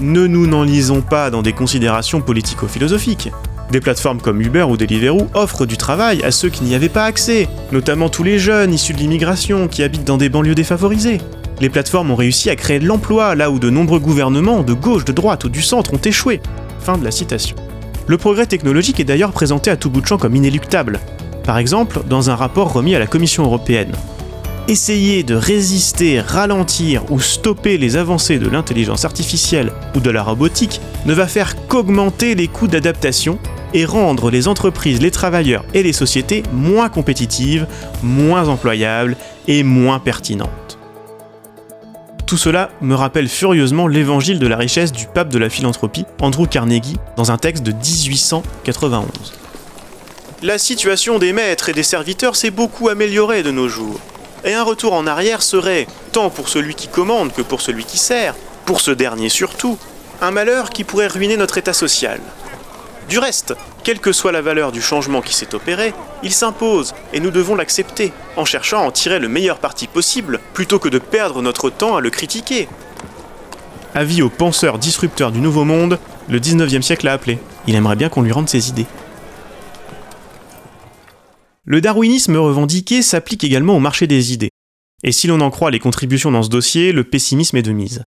Ne 0.00 0.28
nous 0.28 0.46
n'en 0.46 0.62
lisons 0.62 1.00
pas 1.02 1.28
dans 1.28 1.42
des 1.42 1.52
considérations 1.52 2.20
politico-philosophiques. 2.20 3.32
Des 3.72 3.80
plateformes 3.80 4.20
comme 4.20 4.40
Uber 4.40 4.62
ou 4.62 4.76
Deliveroo 4.76 5.26
offrent 5.34 5.66
du 5.66 5.76
travail 5.76 6.22
à 6.22 6.30
ceux 6.30 6.50
qui 6.50 6.62
n'y 6.62 6.76
avaient 6.76 6.88
pas 6.88 7.04
accès, 7.04 7.48
notamment 7.72 8.08
tous 8.08 8.22
les 8.22 8.38
jeunes 8.38 8.72
issus 8.72 8.92
de 8.92 8.98
l'immigration 8.98 9.66
qui 9.66 9.82
habitent 9.82 10.06
dans 10.06 10.18
des 10.18 10.28
banlieues 10.28 10.54
défavorisées 10.54 11.18
les 11.62 11.70
plateformes 11.70 12.10
ont 12.10 12.16
réussi 12.16 12.50
à 12.50 12.56
créer 12.56 12.80
de 12.80 12.86
l'emploi 12.86 13.36
là 13.36 13.48
où 13.48 13.60
de 13.60 13.70
nombreux 13.70 14.00
gouvernements, 14.00 14.64
de 14.64 14.72
gauche, 14.72 15.04
de 15.04 15.12
droite 15.12 15.44
ou 15.44 15.48
du 15.48 15.62
centre, 15.62 15.94
ont 15.94 16.00
échoué. 16.04 16.40
Fin 16.80 16.98
de 16.98 17.04
la 17.04 17.12
citation. 17.12 17.54
Le 18.08 18.18
progrès 18.18 18.46
technologique 18.46 18.98
est 18.98 19.04
d'ailleurs 19.04 19.30
présenté 19.30 19.70
à 19.70 19.76
tout 19.76 19.88
bout 19.88 20.00
de 20.00 20.06
champ 20.06 20.18
comme 20.18 20.34
inéluctable. 20.34 20.98
Par 21.44 21.58
exemple, 21.58 22.00
dans 22.08 22.30
un 22.30 22.34
rapport 22.34 22.72
remis 22.72 22.96
à 22.96 22.98
la 22.98 23.06
Commission 23.06 23.44
européenne. 23.44 23.92
Essayer 24.66 25.22
de 25.22 25.36
résister, 25.36 26.20
ralentir 26.20 27.08
ou 27.12 27.20
stopper 27.20 27.78
les 27.78 27.96
avancées 27.96 28.40
de 28.40 28.48
l'intelligence 28.48 29.04
artificielle 29.04 29.72
ou 29.94 30.00
de 30.00 30.10
la 30.10 30.24
robotique 30.24 30.80
ne 31.06 31.14
va 31.14 31.28
faire 31.28 31.68
qu'augmenter 31.68 32.34
les 32.34 32.48
coûts 32.48 32.68
d'adaptation 32.68 33.38
et 33.72 33.84
rendre 33.84 34.32
les 34.32 34.48
entreprises, 34.48 35.00
les 35.00 35.12
travailleurs 35.12 35.64
et 35.74 35.84
les 35.84 35.92
sociétés 35.92 36.42
moins 36.52 36.88
compétitives, 36.88 37.68
moins 38.02 38.48
employables 38.48 39.16
et 39.46 39.62
moins 39.62 40.00
pertinentes. 40.00 40.61
Tout 42.32 42.38
cela 42.38 42.70
me 42.80 42.94
rappelle 42.94 43.28
furieusement 43.28 43.86
l'évangile 43.86 44.38
de 44.38 44.46
la 44.46 44.56
richesse 44.56 44.90
du 44.90 45.06
pape 45.06 45.28
de 45.28 45.36
la 45.36 45.50
philanthropie, 45.50 46.06
Andrew 46.18 46.46
Carnegie, 46.46 46.96
dans 47.18 47.30
un 47.30 47.36
texte 47.36 47.62
de 47.62 47.72
1891. 47.72 49.04
La 50.40 50.56
situation 50.56 51.18
des 51.18 51.34
maîtres 51.34 51.68
et 51.68 51.74
des 51.74 51.82
serviteurs 51.82 52.34
s'est 52.34 52.50
beaucoup 52.50 52.88
améliorée 52.88 53.42
de 53.42 53.50
nos 53.50 53.68
jours, 53.68 54.00
et 54.46 54.54
un 54.54 54.62
retour 54.62 54.94
en 54.94 55.06
arrière 55.06 55.42
serait, 55.42 55.86
tant 56.12 56.30
pour 56.30 56.48
celui 56.48 56.74
qui 56.74 56.88
commande 56.88 57.34
que 57.34 57.42
pour 57.42 57.60
celui 57.60 57.84
qui 57.84 57.98
sert, 57.98 58.34
pour 58.64 58.80
ce 58.80 58.92
dernier 58.92 59.28
surtout, 59.28 59.76
un 60.22 60.30
malheur 60.30 60.70
qui 60.70 60.84
pourrait 60.84 61.08
ruiner 61.08 61.36
notre 61.36 61.58
état 61.58 61.74
social. 61.74 62.18
Du 63.12 63.18
reste, 63.18 63.54
quelle 63.84 64.00
que 64.00 64.10
soit 64.10 64.32
la 64.32 64.40
valeur 64.40 64.72
du 64.72 64.80
changement 64.80 65.20
qui 65.20 65.34
s'est 65.34 65.54
opéré, 65.54 65.92
il 66.22 66.32
s'impose 66.32 66.94
et 67.12 67.20
nous 67.20 67.30
devons 67.30 67.54
l'accepter, 67.54 68.10
en 68.38 68.46
cherchant 68.46 68.78
à 68.78 68.86
en 68.86 68.90
tirer 68.90 69.18
le 69.18 69.28
meilleur 69.28 69.58
parti 69.58 69.86
possible, 69.86 70.40
plutôt 70.54 70.78
que 70.78 70.88
de 70.88 70.98
perdre 70.98 71.42
notre 71.42 71.68
temps 71.68 71.94
à 71.94 72.00
le 72.00 72.08
critiquer. 72.08 72.68
Avis 73.94 74.22
aux 74.22 74.30
penseurs 74.30 74.78
disrupteurs 74.78 75.30
du 75.30 75.40
Nouveau 75.40 75.66
Monde, 75.66 75.98
Le 76.30 76.40
19e 76.40 76.80
siècle 76.80 77.04
l'a 77.04 77.12
appelé. 77.12 77.38
Il 77.66 77.74
aimerait 77.74 77.96
bien 77.96 78.08
qu'on 78.08 78.22
lui 78.22 78.32
rende 78.32 78.48
ses 78.48 78.70
idées. 78.70 78.86
Le 81.66 81.82
darwinisme 81.82 82.36
revendiqué 82.36 83.02
s'applique 83.02 83.44
également 83.44 83.76
au 83.76 83.80
marché 83.80 84.06
des 84.06 84.32
idées. 84.32 84.52
Et 85.04 85.12
si 85.12 85.26
l'on 85.26 85.42
en 85.42 85.50
croit 85.50 85.70
les 85.70 85.80
contributions 85.80 86.32
dans 86.32 86.44
ce 86.44 86.48
dossier, 86.48 86.92
le 86.92 87.04
pessimisme 87.04 87.58
est 87.58 87.62
de 87.62 87.72
mise. 87.72 88.04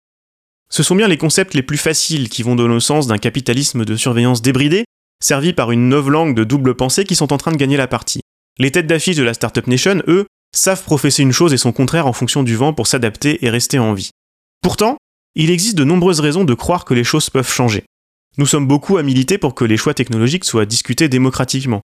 Ce 0.70 0.82
sont 0.82 0.96
bien 0.96 1.08
les 1.08 1.18
concepts 1.18 1.52
les 1.52 1.62
plus 1.62 1.76
faciles 1.76 2.30
qui 2.30 2.42
vont 2.42 2.56
donner 2.56 2.74
au 2.74 2.80
sens 2.80 3.06
d'un 3.06 3.18
capitalisme 3.18 3.84
de 3.84 3.96
surveillance 3.96 4.40
débridé, 4.40 4.86
servi 5.24 5.52
par 5.52 5.72
une 5.72 5.90
langue 5.90 6.34
de 6.34 6.44
double 6.44 6.74
pensée 6.74 7.04
qui 7.04 7.16
sont 7.16 7.32
en 7.32 7.38
train 7.38 7.52
de 7.52 7.56
gagner 7.56 7.76
la 7.76 7.86
partie. 7.86 8.20
Les 8.58 8.70
têtes 8.70 8.86
d'affiche 8.86 9.16
de 9.16 9.22
la 9.22 9.34
Startup 9.34 9.66
Nation, 9.66 10.02
eux, 10.06 10.26
savent 10.54 10.84
professer 10.84 11.22
une 11.22 11.32
chose 11.32 11.52
et 11.52 11.56
son 11.56 11.72
contraire 11.72 12.06
en 12.06 12.12
fonction 12.12 12.42
du 12.42 12.54
vent 12.54 12.72
pour 12.72 12.86
s'adapter 12.86 13.44
et 13.44 13.50
rester 13.50 13.78
en 13.78 13.94
vie. 13.94 14.10
Pourtant, 14.62 14.96
il 15.34 15.50
existe 15.50 15.76
de 15.76 15.84
nombreuses 15.84 16.20
raisons 16.20 16.44
de 16.44 16.54
croire 16.54 16.84
que 16.84 16.94
les 16.94 17.04
choses 17.04 17.30
peuvent 17.30 17.50
changer. 17.50 17.84
Nous 18.36 18.46
sommes 18.46 18.68
beaucoup 18.68 18.98
à 18.98 19.02
militer 19.02 19.38
pour 19.38 19.54
que 19.54 19.64
les 19.64 19.76
choix 19.76 19.94
technologiques 19.94 20.44
soient 20.44 20.66
discutés 20.66 21.08
démocratiquement. 21.08 21.80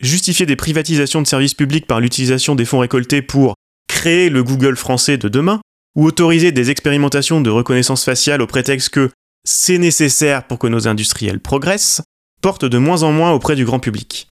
Justifier 0.00 0.46
des 0.46 0.56
privatisations 0.56 1.22
de 1.22 1.26
services 1.26 1.54
publics 1.54 1.86
par 1.86 2.00
l'utilisation 2.00 2.54
des 2.54 2.64
fonds 2.64 2.78
récoltés 2.80 3.22
pour 3.22 3.54
créer 3.88 4.30
le 4.30 4.42
Google 4.42 4.76
français 4.76 5.18
de 5.18 5.28
demain, 5.28 5.60
ou 5.96 6.06
autoriser 6.06 6.52
des 6.52 6.70
expérimentations 6.70 7.40
de 7.40 7.50
reconnaissance 7.50 8.04
faciale 8.04 8.42
au 8.42 8.46
prétexte 8.46 8.90
que 8.90 9.10
c'est 9.44 9.78
nécessaire 9.78 10.46
pour 10.46 10.58
que 10.58 10.68
nos 10.68 10.86
industriels 10.88 11.40
progressent, 11.40 12.02
porte 12.40 12.64
de 12.64 12.78
moins 12.78 13.02
en 13.02 13.12
moins 13.12 13.32
auprès 13.32 13.56
du 13.56 13.64
grand 13.64 13.80
public. 13.80 14.28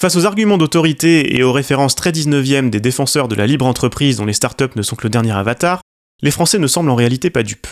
Face 0.00 0.16
aux 0.16 0.24
arguments 0.24 0.58
d'autorité 0.58 1.36
et 1.36 1.42
aux 1.42 1.52
références 1.52 1.94
très 1.94 2.10
19e 2.10 2.70
des 2.70 2.80
défenseurs 2.80 3.28
de 3.28 3.34
la 3.34 3.46
libre 3.46 3.66
entreprise 3.66 4.16
dont 4.16 4.24
les 4.24 4.32
startups 4.32 4.76
ne 4.76 4.82
sont 4.82 4.96
que 4.96 5.04
le 5.04 5.10
dernier 5.10 5.32
avatar, 5.32 5.82
les 6.22 6.30
Français 6.30 6.58
ne 6.58 6.66
semblent 6.66 6.90
en 6.90 6.94
réalité 6.94 7.28
pas 7.28 7.42
dupes. 7.42 7.66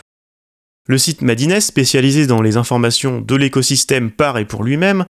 Le 0.86 0.98
site 0.98 1.22
Madines, 1.22 1.60
spécialisé 1.60 2.26
dans 2.26 2.42
les 2.42 2.56
informations 2.56 3.20
de 3.20 3.34
l'écosystème 3.34 4.10
par 4.10 4.38
et 4.38 4.44
pour 4.44 4.64
lui-même, 4.64 5.04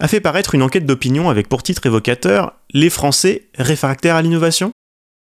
a 0.00 0.08
fait 0.08 0.20
paraître 0.20 0.54
une 0.54 0.62
enquête 0.62 0.86
d'opinion 0.86 1.30
avec 1.30 1.48
pour 1.48 1.62
titre 1.62 1.86
évocateur 1.86 2.52
Les 2.72 2.90
Français 2.90 3.48
réfractaires 3.54 4.16
à 4.16 4.22
l'innovation 4.22 4.72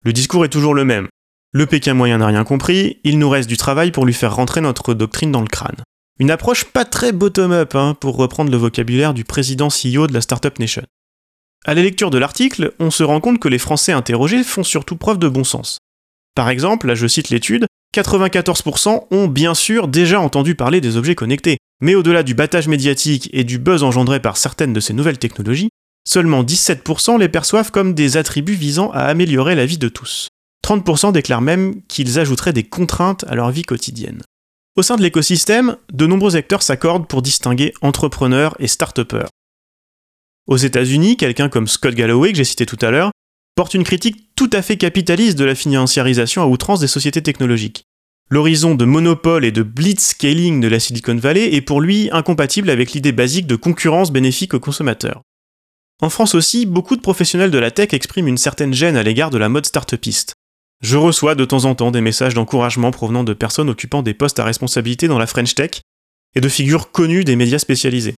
Le 0.03 0.13
discours 0.13 0.45
est 0.45 0.49
toujours 0.49 0.73
le 0.73 0.85
même. 0.85 1.07
Le 1.53 1.65
Pékin 1.65 1.93
moyen 1.93 2.19
n'a 2.19 2.27
rien 2.27 2.43
compris, 2.43 2.99
il 3.03 3.17
nous 3.17 3.29
reste 3.29 3.49
du 3.49 3.57
travail 3.57 3.91
pour 3.91 4.05
lui 4.05 4.13
faire 4.13 4.35
rentrer 4.35 4.61
notre 4.61 4.93
doctrine 4.93 5.31
dans 5.31 5.41
le 5.41 5.47
crâne. 5.47 5.77
Une 6.17 6.31
approche 6.31 6.63
pas 6.63 6.85
très 6.85 7.11
bottom-up, 7.11 7.75
hein, 7.75 7.93
pour 7.99 8.15
reprendre 8.15 8.49
le 8.49 8.55
vocabulaire 8.55 9.13
du 9.13 9.25
président 9.25 9.67
CEO 9.67 10.07
de 10.07 10.13
la 10.13 10.21
Startup 10.21 10.57
Nation. 10.59 10.83
À 11.65 11.73
la 11.73 11.81
lecture 11.81 12.09
de 12.09 12.17
l'article, 12.17 12.73
on 12.79 12.89
se 12.89 13.03
rend 13.03 13.19
compte 13.19 13.39
que 13.39 13.49
les 13.49 13.57
Français 13.57 13.91
interrogés 13.91 14.45
font 14.45 14.63
surtout 14.63 14.95
preuve 14.95 15.19
de 15.19 15.27
bon 15.27 15.43
sens. 15.43 15.79
Par 16.33 16.47
exemple, 16.47 16.87
là 16.87 16.95
je 16.95 17.07
cite 17.07 17.31
l'étude, 17.31 17.65
94% 17.93 19.07
ont 19.11 19.27
bien 19.27 19.53
sûr 19.53 19.89
déjà 19.89 20.21
entendu 20.21 20.55
parler 20.55 20.79
des 20.79 20.95
objets 20.95 21.15
connectés, 21.15 21.57
mais 21.81 21.95
au-delà 21.95 22.23
du 22.23 22.33
battage 22.33 22.69
médiatique 22.69 23.29
et 23.33 23.43
du 23.43 23.57
buzz 23.57 23.83
engendré 23.83 24.21
par 24.21 24.37
certaines 24.37 24.73
de 24.73 24.79
ces 24.79 24.93
nouvelles 24.93 25.17
technologies, 25.17 25.69
seulement 26.07 26.43
17% 26.43 27.19
les 27.19 27.27
perçoivent 27.27 27.71
comme 27.71 27.93
des 27.93 28.15
attributs 28.15 28.53
visant 28.53 28.89
à 28.91 29.01
améliorer 29.01 29.55
la 29.55 29.65
vie 29.65 29.77
de 29.77 29.89
tous. 29.89 30.29
30% 30.65 31.11
déclarent 31.11 31.41
même 31.41 31.81
qu'ils 31.89 32.19
ajouteraient 32.19 32.53
des 32.53 32.63
contraintes 32.63 33.25
à 33.27 33.35
leur 33.35 33.51
vie 33.51 33.63
quotidienne. 33.63 34.21
Au 34.77 34.81
sein 34.81 34.97
de 34.97 35.01
l'écosystème, 35.01 35.77
de 35.93 36.05
nombreux 36.05 36.35
acteurs 36.35 36.61
s'accordent 36.61 37.07
pour 37.07 37.21
distinguer 37.21 37.73
entrepreneurs 37.81 38.57
et 38.59 38.67
start-upers. 38.67 39.29
Aux 40.47 40.57
États-Unis, 40.57 41.15
quelqu'un 41.15 41.47
comme 41.47 41.69
Scott 41.69 41.95
Galloway, 41.95 42.33
que 42.33 42.37
j'ai 42.37 42.43
cité 42.43 42.65
tout 42.65 42.77
à 42.81 42.91
l'heure, 42.91 43.11
porte 43.55 43.73
une 43.73 43.85
critique 43.85 44.35
tout 44.35 44.49
à 44.51 44.61
fait 44.61 44.75
capitaliste 44.75 45.37
de 45.37 45.45
la 45.45 45.55
financiarisation 45.55 46.41
à 46.41 46.47
outrance 46.47 46.81
des 46.81 46.87
sociétés 46.87 47.23
technologiques. 47.23 47.85
L'horizon 48.29 48.75
de 48.75 48.83
monopole 48.83 49.45
et 49.45 49.53
de 49.53 49.63
blitzscaling 49.63 50.59
de 50.59 50.67
la 50.67 50.81
Silicon 50.81 51.15
Valley 51.15 51.53
est 51.53 51.61
pour 51.61 51.79
lui 51.79 52.09
incompatible 52.11 52.69
avec 52.69 52.91
l'idée 52.91 53.13
basique 53.13 53.47
de 53.47 53.55
concurrence 53.55 54.11
bénéfique 54.11 54.55
aux 54.55 54.59
consommateurs. 54.59 55.21
En 56.01 56.09
France 56.09 56.35
aussi, 56.35 56.65
beaucoup 56.65 56.97
de 56.97 57.01
professionnels 57.01 57.51
de 57.51 57.59
la 57.59 57.71
tech 57.71 57.93
expriment 57.93 58.27
une 58.27 58.37
certaine 58.37 58.73
gêne 58.73 58.97
à 58.97 59.03
l'égard 59.03 59.29
de 59.29 59.37
la 59.37 59.47
mode 59.47 59.65
start-upiste. 59.65 60.33
Je 60.85 60.97
reçois 60.97 61.33
de 61.33 61.45
temps 61.45 61.65
en 61.65 61.73
temps 61.73 61.89
des 61.89 61.99
messages 61.99 62.35
d'encouragement 62.35 62.91
provenant 62.91 63.23
de 63.23 63.33
personnes 63.33 63.71
occupant 63.71 64.03
des 64.03 64.13
postes 64.13 64.37
à 64.37 64.43
responsabilité 64.43 65.07
dans 65.07 65.17
la 65.17 65.25
French 65.25 65.55
Tech 65.55 65.81
et 66.35 66.41
de 66.41 66.47
figures 66.47 66.91
connues 66.91 67.23
des 67.23 67.35
médias 67.35 67.57
spécialisés. 67.57 68.13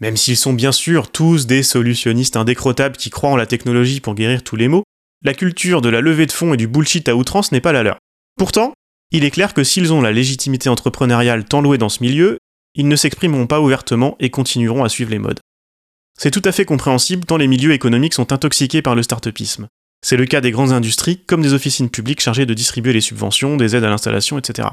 Même 0.00 0.16
s'ils 0.16 0.36
sont 0.36 0.54
bien 0.54 0.72
sûr 0.72 1.12
tous 1.12 1.46
des 1.46 1.62
solutionnistes 1.62 2.36
indécrottables 2.36 2.96
qui 2.96 3.10
croient 3.10 3.30
en 3.30 3.36
la 3.36 3.46
technologie 3.46 4.00
pour 4.00 4.16
guérir 4.16 4.42
tous 4.42 4.56
les 4.56 4.66
maux, 4.66 4.82
la 5.24 5.34
culture 5.34 5.82
de 5.82 5.88
la 5.88 6.00
levée 6.00 6.26
de 6.26 6.32
fonds 6.32 6.52
et 6.52 6.56
du 6.56 6.66
bullshit 6.66 7.08
à 7.08 7.14
outrance 7.14 7.52
n'est 7.52 7.60
pas 7.60 7.70
la 7.70 7.84
leur. 7.84 7.98
Pourtant, 8.36 8.72
il 9.12 9.22
est 9.22 9.30
clair 9.30 9.54
que 9.54 9.62
s'ils 9.62 9.92
ont 9.92 10.00
la 10.00 10.10
légitimité 10.10 10.68
entrepreneuriale 10.68 11.44
tant 11.44 11.60
louée 11.60 11.78
dans 11.78 11.88
ce 11.88 12.02
milieu, 12.02 12.38
ils 12.74 12.88
ne 12.88 12.96
s'exprimeront 12.96 13.46
pas 13.46 13.60
ouvertement 13.60 14.16
et 14.18 14.30
continueront 14.30 14.82
à 14.82 14.88
suivre 14.88 15.12
les 15.12 15.20
modes. 15.20 15.38
C'est 16.18 16.32
tout 16.32 16.42
à 16.44 16.50
fait 16.50 16.64
compréhensible 16.64 17.24
tant 17.24 17.36
les 17.36 17.46
milieux 17.46 17.72
économiques 17.72 18.14
sont 18.14 18.32
intoxiqués 18.32 18.82
par 18.82 18.96
le 18.96 19.04
start-upisme. 19.04 19.68
C'est 20.04 20.16
le 20.16 20.26
cas 20.26 20.40
des 20.40 20.50
grandes 20.50 20.72
industries 20.72 21.18
comme 21.18 21.42
des 21.42 21.54
officines 21.54 21.88
publiques 21.88 22.20
chargées 22.20 22.46
de 22.46 22.54
distribuer 22.54 22.92
les 22.92 23.00
subventions, 23.00 23.56
des 23.56 23.76
aides 23.76 23.84
à 23.84 23.88
l'installation, 23.88 24.38
etc. 24.38 24.68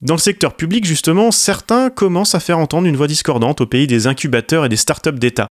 Dans 0.00 0.14
le 0.14 0.20
secteur 0.20 0.56
public, 0.56 0.84
justement, 0.84 1.30
certains 1.30 1.90
commencent 1.90 2.34
à 2.34 2.40
faire 2.40 2.58
entendre 2.58 2.86
une 2.86 2.96
voix 2.96 3.06
discordante 3.06 3.60
au 3.60 3.66
pays 3.66 3.86
des 3.86 4.06
incubateurs 4.06 4.64
et 4.64 4.68
des 4.68 4.76
startups 4.76 5.12
d'État. 5.12 5.48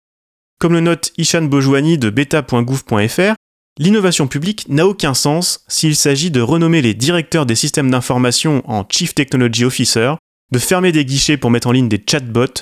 Comme 0.59 0.73
le 0.73 0.81
note 0.81 1.13
Ishan 1.17 1.43
Bojouani 1.43 1.97
de 1.97 2.09
beta.gouv.fr, 2.09 3.35
l'innovation 3.77 4.27
publique 4.27 4.67
n'a 4.67 4.87
aucun 4.87 5.13
sens 5.13 5.63
s'il 5.67 5.95
s'agit 5.95 6.31
de 6.31 6.41
renommer 6.41 6.81
les 6.81 6.93
directeurs 6.93 7.45
des 7.45 7.55
systèmes 7.55 7.91
d'information 7.91 8.63
en 8.69 8.85
Chief 8.89 9.15
Technology 9.15 9.63
Officer, 9.63 10.15
de 10.51 10.59
fermer 10.59 10.91
des 10.91 11.05
guichets 11.05 11.37
pour 11.37 11.51
mettre 11.51 11.67
en 11.67 11.71
ligne 11.71 11.87
des 11.87 12.03
chatbots, 12.05 12.61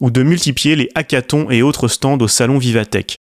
ou 0.00 0.10
de 0.10 0.22
multiplier 0.22 0.76
les 0.76 0.90
hackathons 0.94 1.50
et 1.50 1.62
autres 1.62 1.88
stands 1.88 2.18
au 2.18 2.28
salon 2.28 2.58
Vivatech. 2.58 3.16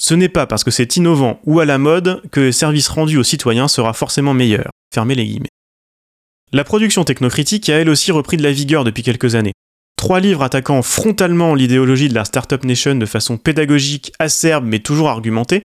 Ce 0.00 0.14
n'est 0.14 0.28
pas 0.28 0.46
parce 0.46 0.62
que 0.62 0.70
c'est 0.70 0.96
innovant 0.96 1.40
ou 1.44 1.58
à 1.58 1.64
la 1.64 1.76
mode 1.76 2.22
que 2.30 2.40
le 2.40 2.52
service 2.52 2.88
rendu 2.88 3.16
aux 3.16 3.24
citoyens 3.24 3.66
sera 3.66 3.92
forcément 3.92 4.32
meilleur. 4.32 4.70
Fermez 4.94 5.16
les 5.16 5.26
guillemets. 5.26 5.48
La 6.52 6.64
production 6.64 7.04
technocritique 7.04 7.68
a 7.68 7.78
elle 7.78 7.90
aussi 7.90 8.12
repris 8.12 8.36
de 8.36 8.42
la 8.42 8.52
vigueur 8.52 8.84
depuis 8.84 9.02
quelques 9.02 9.34
années. 9.34 9.52
Trois 9.96 10.20
livres 10.20 10.42
attaquant 10.42 10.82
frontalement 10.82 11.54
l'idéologie 11.54 12.08
de 12.08 12.14
la 12.14 12.24
Startup 12.24 12.62
Nation 12.64 12.94
de 12.94 13.06
façon 13.06 13.36
pédagogique, 13.36 14.12
acerbe 14.20 14.64
mais 14.64 14.78
toujours 14.78 15.08
argumentée, 15.08 15.62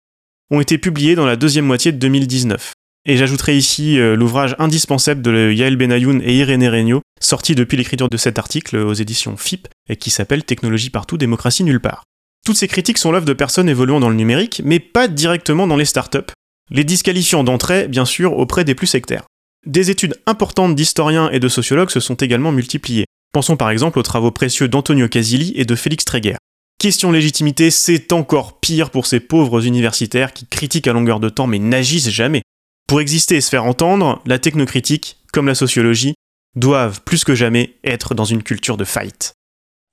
ont 0.51 0.61
été 0.61 0.79
publiés 0.79 1.15
dans 1.15 1.27
la 1.27 1.37
deuxième 1.37 1.67
moitié 1.67 1.93
de 1.93 1.99
2019. 1.99 2.73
Et 3.05 3.19
j'ajouterai 3.19 3.57
ici 3.57 3.99
euh, 3.99 4.17
l'ouvrage 4.17 4.57
indispensable 4.59 5.21
de 5.21 5.53
Yael 5.53 5.77
Benayoun 5.77 6.23
et 6.25 6.37
Irénée 6.37 6.71
Regnault, 6.71 7.03
sorti 7.21 7.55
depuis 7.55 7.77
l'écriture 7.77 8.09
de 8.09 8.17
cet 8.17 8.39
article 8.39 8.79
aux 8.79 8.95
éditions 8.95 9.37
FIP, 9.37 9.69
et 9.89 9.97
qui 9.97 10.11
s'appelle 10.11 10.45
Technologie 10.45 10.91
partout, 10.91 11.19
démocratie 11.19 11.65
nulle 11.65 11.81
part. 11.81 12.05
Toutes 12.45 12.57
ces 12.57 12.69
critiques 12.69 12.99
sont 12.99 13.13
l'œuvre 13.13 13.25
de 13.25 13.33
personnes 13.33 13.69
évoluant 13.69 14.01
dans 14.01 14.09
le 14.09 14.17
numérique, 14.17 14.63
mais 14.65 14.81
pas 14.81 15.07
directement 15.07 15.67
dans 15.67 15.77
les 15.77 15.85
startups, 15.85 16.33
les 16.71 16.85
disqualifiant 16.85 17.45
d'entrée, 17.45 17.87
bien 17.87 18.05
sûr, 18.05 18.37
auprès 18.37 18.65
des 18.65 18.75
plus 18.75 18.89
sectaires. 18.89 19.25
Des 19.65 19.91
études 19.91 20.21
importantes 20.27 20.75
d'historiens 20.75 21.31
et 21.31 21.39
de 21.39 21.49
sociologues 21.49 21.91
se 21.91 22.01
sont 22.01 22.17
également 22.17 22.51
multipliées. 22.51 23.05
Pensons 23.33 23.57
par 23.57 23.71
exemple 23.71 23.99
aux 24.01 24.03
travaux 24.03 24.33
précieux 24.33 24.69
d'Antonio 24.69 25.09
Casilli 25.09 25.53
et 25.55 25.65
de 25.65 25.77
Félix 25.77 26.05
Tréguer. 26.05 26.35
Question 26.79 27.13
légitimité, 27.13 27.71
c'est 27.71 28.13
encore 28.13 28.59
pire 28.59 28.91
pour 28.91 29.07
ces 29.07 29.21
pauvres 29.21 29.65
universitaires 29.65 30.33
qui 30.33 30.47
critiquent 30.47 30.89
à 30.89 30.93
longueur 30.93 31.21
de 31.21 31.29
temps 31.29 31.47
mais 31.47 31.61
n'agissent 31.61 32.11
jamais. 32.11 32.43
Pour 32.89 33.01
exister 33.01 33.37
et 33.37 33.41
se 33.41 33.51
faire 33.51 33.65
entendre, 33.65 34.21
la 34.27 34.41
technocritique, 34.41 35.19
comme 35.33 35.47
la 35.47 35.55
sociologie, 35.55 36.15
doivent 36.57 37.01
plus 37.03 37.23
que 37.23 37.37
jamais 37.37 37.77
être 37.85 38.17
dans 38.17 38.25
une 38.25 38.43
culture 38.43 38.77
de 38.77 38.85
fight. 38.85 39.33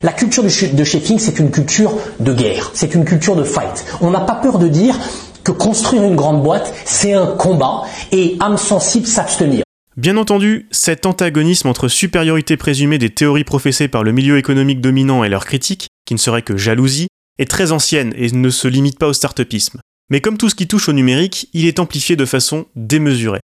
La 0.02 0.14
culture 0.14 0.44
de 0.44 0.48
shaping, 0.86 1.20
c'est 1.20 1.40
une 1.40 1.52
culture 1.52 1.92
de 2.22 2.34
guerre, 2.34 2.72
c'est 2.74 2.96
une 2.96 3.04
culture 3.04 3.36
de 3.36 3.44
fight. 3.44 3.86
On 4.00 4.12
n'a 4.12 4.22
pas 4.22 4.36
peur 4.36 4.58
de 4.58 4.70
dire 4.70 4.98
que 5.44 5.52
construire 5.52 6.04
une 6.04 6.16
grande 6.16 6.42
boîte, 6.42 6.74
c'est 6.86 7.12
un 7.12 7.26
combat 7.26 7.84
et 8.14 8.38
âme 8.40 8.56
sensible 8.56 9.06
s'abstenir. 9.06 9.64
Bien 9.98 10.16
entendu, 10.16 10.70
cet 10.72 11.06
antagonisme 11.06 11.68
entre 11.68 11.90
supériorité 11.90 12.56
présumée 12.56 12.98
des 12.98 13.10
théories 13.10 13.44
professées 13.44 13.90
par 13.90 14.06
le 14.06 14.14
milieu 14.14 14.38
économique 14.38 14.80
dominant 14.80 15.26
et 15.26 15.30
leurs 15.30 15.46
critiques, 15.46 15.90
qui 16.06 16.14
ne 16.14 16.20
serait 16.20 16.44
que 16.44 16.56
jalousie, 16.56 17.10
est 17.38 17.50
très 17.52 17.74
ancienne 17.74 18.14
et 18.16 18.32
ne 18.32 18.50
se 18.50 18.70
limite 18.70 19.00
pas 19.00 19.08
au 19.08 19.14
start-upisme. 19.14 19.82
Mais 20.10 20.22
comme 20.22 20.38
tout 20.38 20.48
ce 20.48 20.56
qui 20.56 20.70
touche 20.70 20.88
au 20.88 20.94
numérique, 20.94 21.50
il 21.52 21.66
est 21.66 21.80
amplifié 21.80 22.16
de 22.16 22.24
façon 22.24 22.68
démesurée. 22.78 23.42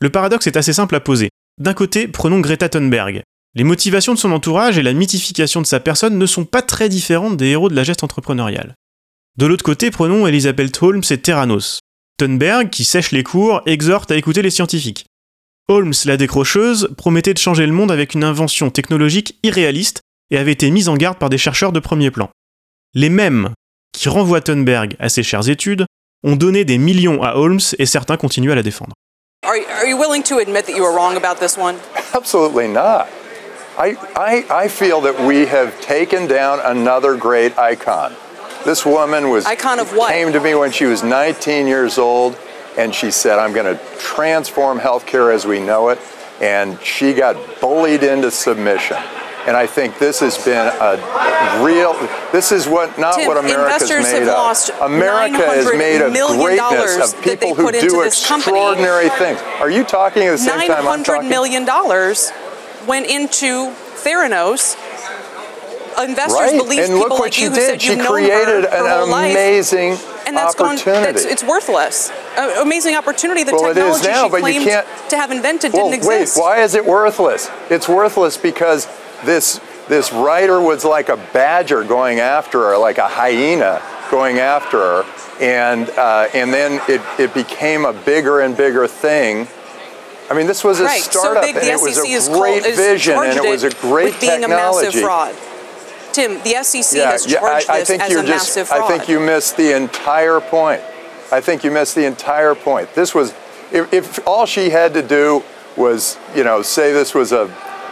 Le 0.00 0.10
paradoxe 0.10 0.48
est 0.48 0.56
assez 0.56 0.72
simple 0.72 0.96
à 0.96 1.00
poser. 1.00 1.28
D'un 1.60 1.74
côté, 1.74 2.08
prenons 2.08 2.40
Greta 2.40 2.68
Thunberg. 2.68 3.22
Les 3.56 3.64
motivations 3.64 4.12
de 4.12 4.18
son 4.18 4.32
entourage 4.32 4.76
et 4.76 4.82
la 4.82 4.92
mythification 4.92 5.62
de 5.62 5.66
sa 5.66 5.80
personne 5.80 6.18
ne 6.18 6.26
sont 6.26 6.44
pas 6.44 6.60
très 6.60 6.90
différentes 6.90 7.38
des 7.38 7.46
héros 7.46 7.70
de 7.70 7.74
la 7.74 7.84
geste 7.84 8.04
entrepreneuriale. 8.04 8.74
De 9.38 9.46
l'autre 9.46 9.64
côté, 9.64 9.90
prenons 9.90 10.26
Elizabeth 10.26 10.82
Holmes 10.82 11.02
et 11.08 11.16
Terranos. 11.16 11.80
Thunberg, 12.18 12.68
qui 12.68 12.84
sèche 12.84 13.12
les 13.12 13.22
cours, 13.22 13.62
exhorte 13.64 14.10
à 14.10 14.16
écouter 14.16 14.42
les 14.42 14.50
scientifiques. 14.50 15.06
Holmes, 15.68 15.94
la 16.04 16.18
décrocheuse, 16.18 16.90
promettait 16.98 17.32
de 17.32 17.38
changer 17.38 17.64
le 17.64 17.72
monde 17.72 17.90
avec 17.90 18.12
une 18.12 18.24
invention 18.24 18.68
technologique 18.68 19.38
irréaliste 19.42 20.02
et 20.30 20.36
avait 20.36 20.52
été 20.52 20.70
mise 20.70 20.90
en 20.90 20.98
garde 20.98 21.16
par 21.16 21.30
des 21.30 21.38
chercheurs 21.38 21.72
de 21.72 21.80
premier 21.80 22.10
plan. 22.10 22.28
Les 22.92 23.08
mêmes 23.08 23.54
qui 23.96 24.10
renvoient 24.10 24.42
Thunberg 24.42 24.96
à 24.98 25.08
ses 25.08 25.22
chères 25.22 25.48
études 25.48 25.86
ont 26.24 26.36
donné 26.36 26.66
des 26.66 26.76
millions 26.76 27.22
à 27.22 27.36
Holmes 27.36 27.60
et 27.78 27.86
certains 27.86 28.18
continuent 28.18 28.52
à 28.52 28.54
la 28.54 28.62
défendre. 28.62 28.92
Are, 29.46 29.54
are 29.78 29.86
you 29.86 29.96
willing 29.96 30.22
to 30.24 30.36
admit 30.36 30.66
that 30.66 30.76
you 30.76 30.82
were 30.82 30.94
wrong 30.94 31.16
about 31.16 31.40
this 31.40 31.56
one? 31.56 31.76
Absolutely 32.12 32.68
not. 32.68 33.06
I, 33.78 33.96
I, 34.16 34.64
I 34.64 34.68
feel 34.68 35.02
that 35.02 35.20
we 35.26 35.46
have 35.46 35.80
taken 35.80 36.26
down 36.26 36.60
another 36.64 37.16
great 37.16 37.58
icon. 37.58 38.14
This 38.64 38.84
woman 38.86 39.28
was 39.30 39.44
Icon 39.46 39.78
of 39.78 39.94
what? 39.94 40.10
came 40.12 40.32
to 40.32 40.40
me 40.40 40.54
when 40.54 40.72
she 40.72 40.86
was 40.86 41.02
19 41.02 41.66
years 41.66 41.98
old, 41.98 42.38
and 42.76 42.94
she 42.94 43.10
said, 43.10 43.38
"I'm 43.38 43.52
going 43.52 43.76
to 43.76 43.80
transform 43.98 44.80
healthcare 44.80 45.32
as 45.32 45.46
we 45.46 45.60
know 45.60 45.90
it." 45.90 46.00
And 46.40 46.80
she 46.82 47.12
got 47.14 47.36
bullied 47.60 48.02
into 48.02 48.30
submission. 48.30 48.98
And 49.46 49.56
I 49.56 49.66
think 49.66 50.00
this 50.00 50.18
has 50.20 50.36
been 50.44 50.66
a 50.66 51.64
real. 51.64 51.92
This 52.32 52.50
is 52.50 52.66
what 52.66 52.98
not 52.98 53.14
Tim, 53.14 53.28
what 53.28 53.36
America's 53.36 53.88
investors 53.88 54.12
made 54.12 54.18
have 54.20 54.28
of. 54.28 54.34
lost 54.34 54.70
America 54.80 55.44
is 55.52 55.66
$900 55.66 55.78
made 55.78 56.00
of 56.00 56.12
greatness 56.12 57.14
of 57.14 57.22
people 57.22 57.54
who 57.54 57.66
put 57.66 57.76
into 57.76 57.88
do 57.88 58.02
this 58.02 58.26
company. 58.26 58.56
extraordinary 58.56 59.08
things. 59.10 59.38
Are 59.60 59.70
you 59.70 59.84
talking 59.84 60.24
at 60.24 60.32
the 60.32 60.38
same 60.38 60.58
Nine 60.58 60.68
time 60.68 60.78
I'm 60.78 60.84
hundred 60.86 61.14
talking? 61.14 61.28
million 61.28 61.64
dollars 61.64 62.32
went 62.86 63.06
into 63.06 63.70
Theranos. 64.04 64.76
Investors 65.98 66.34
right, 66.38 66.58
believe 66.58 66.80
and 66.80 66.88
people 66.88 66.98
look 66.98 67.10
what 67.12 67.20
like 67.22 67.32
she 67.32 67.44
you 67.44 67.48
who 67.50 67.56
did. 67.56 67.80
said 67.80 67.96
known 67.96 68.06
created 68.06 68.64
her, 68.64 68.70
her 68.70 68.76
an 68.86 68.98
whole 68.98 69.08
life, 69.08 69.30
amazing 69.30 69.92
and 70.26 70.36
that's 70.36 70.54
gone. 70.54 70.74
opportunity. 70.74 71.12
That's, 71.12 71.24
it's 71.24 71.42
worthless. 71.42 72.10
Uh, 72.36 72.58
amazing 72.60 72.96
opportunity. 72.96 73.44
The 73.44 73.52
Well, 73.52 73.70
it 73.70 73.78
is 73.78 74.02
technology 74.02 74.08
now, 74.08 74.24
she 74.24 74.30
but 74.30 74.36
you 74.36 74.42
claimed 74.42 74.64
can't- 74.66 74.86
to 75.10 75.16
have 75.16 75.30
invented 75.30 75.72
well, 75.72 75.90
didn't 75.90 76.04
wait, 76.06 76.20
exist. 76.22 76.38
why 76.38 76.60
is 76.60 76.74
it 76.74 76.84
worthless? 76.84 77.50
It's 77.70 77.88
worthless 77.88 78.36
because 78.36 78.86
this 79.24 79.58
this 79.88 80.12
writer 80.12 80.60
was 80.60 80.84
like 80.84 81.08
a 81.08 81.16
badger 81.16 81.82
going 81.82 82.20
after 82.20 82.58
her, 82.68 82.76
like 82.76 82.98
a 82.98 83.08
hyena 83.08 83.80
going 84.10 84.38
after 84.38 84.76
her, 84.78 85.04
and 85.40 85.88
uh, 85.90 86.28
and 86.34 86.52
then 86.52 86.78
it, 86.90 87.00
it 87.18 87.32
became 87.32 87.86
a 87.86 87.94
bigger 87.94 88.40
and 88.40 88.54
bigger 88.54 88.86
thing. 88.86 89.48
I 90.30 90.34
mean, 90.34 90.46
this 90.46 90.64
was 90.64 90.80
a 90.80 90.84
right, 90.84 91.00
so 91.00 91.20
startup, 91.20 91.42
big 91.42 91.56
and 91.56 91.66
the 91.66 91.72
it 91.72 91.80
was 91.80 91.94
SEC 91.96 92.04
a 92.04 92.38
great 92.38 92.62
called, 92.62 92.74
vision, 92.76 93.14
and 93.16 93.36
it 93.38 93.48
was 93.48 93.62
a 93.62 93.70
great 93.70 94.06
with 94.06 94.20
being 94.20 94.40
technology. 94.40 94.86
a 94.86 94.90
massive 94.90 95.00
fraud. 95.00 95.34
Tim, 96.12 96.34
the 96.42 96.62
SEC 96.64 96.98
yeah, 96.98 97.10
has 97.12 97.26
yeah, 97.30 97.40
charged 97.40 97.70
I, 97.70 97.74
I 97.74 97.78
this 97.80 97.88
think 97.88 98.02
as 98.02 98.10
you're 98.10 98.20
a 98.22 98.26
just. 98.26 98.48
massive 98.56 98.68
fraud. 98.68 98.82
I 98.82 98.88
think 98.88 99.08
you 99.08 99.20
missed 99.20 99.56
the 99.56 99.76
entire 99.76 100.40
point. 100.40 100.80
I 101.30 101.40
think 101.40 101.62
you 101.62 101.70
missed 101.70 101.94
the 101.94 102.06
entire 102.06 102.54
point. 102.54 102.92
This 102.94 103.14
was, 103.14 103.34
if, 103.72 103.92
if 103.92 104.26
all 104.26 104.46
she 104.46 104.70
had 104.70 104.94
to 104.94 105.02
do 105.02 105.44
was, 105.76 106.18
you 106.34 106.42
know, 106.42 106.62
say 106.62 106.92
this 106.92 107.14
was 107.14 107.32
a, 107.32 107.44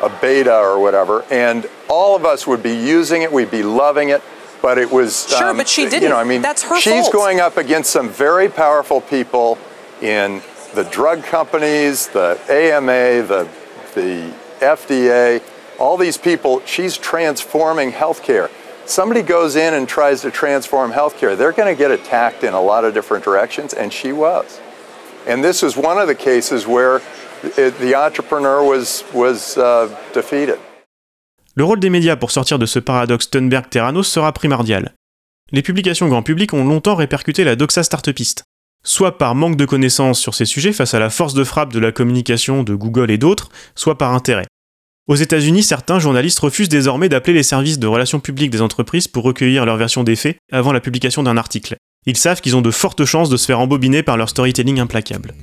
a 0.03 0.19
beta 0.21 0.57
or 0.57 0.81
whatever, 0.81 1.25
and 1.31 1.69
all 1.89 2.17
of 2.17 2.25
us 2.25 2.47
would 2.47 2.63
be 2.63 2.75
using 2.75 3.23
it, 3.23 3.31
we'd 3.31 3.51
be 3.51 3.63
loving 3.63 4.09
it, 4.09 4.23
but 4.63 4.79
it 4.79 4.91
was. 4.91 5.29
Sure, 5.29 5.51
um, 5.51 5.57
but 5.59 5.69
she 5.69 5.85
didn't. 5.85 6.03
You 6.05 6.09
know, 6.09 6.17
I 6.17 6.25
mean, 6.25 6.43
That's 6.43 6.63
her 6.63 6.81
she's 6.81 7.03
fault. 7.03 7.13
going 7.13 7.41
up 7.41 7.59
against 7.59 7.91
some 7.91 8.09
very 8.09 8.49
powerful 8.49 9.01
people 9.03 9.59
in 10.01 10.41
the 10.75 10.85
drug 10.85 11.23
companies, 11.23 12.09
the 12.09 12.39
AMA, 12.49 13.27
the 13.27 13.49
the 13.95 14.33
FDA, 14.61 15.43
all 15.79 15.97
these 15.97 16.17
people, 16.17 16.63
she's 16.67 16.97
transforming 16.97 17.93
healthcare. 17.93 18.51
Somebody 18.87 19.23
goes 19.23 19.57
in 19.57 19.75
and 19.75 19.89
tries 19.89 20.21
to 20.23 20.31
transform 20.31 20.93
healthcare, 20.93 21.37
they're 21.37 21.53
going 21.53 21.75
to 21.75 21.79
get 21.79 21.91
attacked 21.91 22.45
in 22.45 22.53
a 22.53 22.61
lot 22.61 22.85
of 22.85 22.93
different 22.93 23.25
directions, 23.25 23.73
and 23.73 23.93
she 23.93 24.13
was. 24.13 24.61
And 25.27 25.43
this 25.43 25.63
is 25.63 25.77
one 25.77 25.99
of 25.99 26.07
the 26.07 26.15
cases 26.15 26.67
where 26.67 27.01
it, 27.57 27.79
the 27.79 27.95
entrepreneur 27.95 28.63
was, 28.63 29.05
was 29.15 29.57
uh, 29.57 29.89
defeated. 30.13 30.59
Le 31.57 31.65
rôle 31.65 31.79
des 31.79 31.89
médias 31.89 32.17
pour 32.17 32.33
sortir 32.33 32.59
de 32.59 32.67
ce 32.67 32.81
paradoxe 32.81 33.31
Thunberg-Terranos 33.31 34.09
sera 34.09 34.33
primordial. 34.33 34.93
Les 35.53 35.63
publications 35.63 36.09
grand 36.09 36.23
public 36.23 36.53
ont 36.53 36.65
longtemps 36.65 36.97
répercuté 36.97 37.45
la 37.45 37.55
doxa 37.55 37.85
startupiste, 37.85 38.43
soit 38.85 39.19
par 39.19 39.35
manque 39.35 39.57
de 39.57 39.65
connaissances 39.65 40.21
sur 40.21 40.35
ces 40.35 40.45
sujets 40.45 40.73
face 40.73 40.95
à 40.95 40.99
la 40.99 41.11
force 41.11 41.35
de 41.35 41.43
frappe 41.43 41.73
de 41.73 41.81
la 41.81 41.91
communication 41.91 42.63
de 42.63 42.75
Google 42.75 43.11
et 43.11 43.19
d'autres, 43.19 43.49
soit 43.75 43.99
par 43.99 44.13
intérêt. 44.13 44.47
Aux 45.07 45.17
États-Unis, 45.17 45.63
certains 45.63 45.99
journalistes 45.99 46.39
refusent 46.39 46.69
désormais 46.69 47.09
d'appeler 47.09 47.35
les 47.35 47.43
services 47.43 47.79
de 47.79 47.87
relations 47.87 48.21
publiques 48.21 48.51
des 48.51 48.63
entreprises 48.63 49.09
pour 49.09 49.25
recueillir 49.25 49.67
leur 49.67 49.77
version 49.77 50.05
des 50.05 50.17
faits 50.17 50.39
avant 50.53 50.73
la 50.73 50.81
publication 50.81 51.23
d'un 51.23 51.37
article. 51.37 51.77
Ils 52.07 52.17
savent 52.17 52.41
qu'ils 52.41 52.57
ont 52.57 52.63
de 52.63 52.71
fortes 52.71 53.05
chances 53.05 53.29
de 53.29 53.37
se 53.37 53.47
faire 53.47 53.61
embobiner 53.61 54.03
par 54.03 54.17
leur 54.17 54.31
storytelling 54.31 54.81
implacable. 54.81 55.35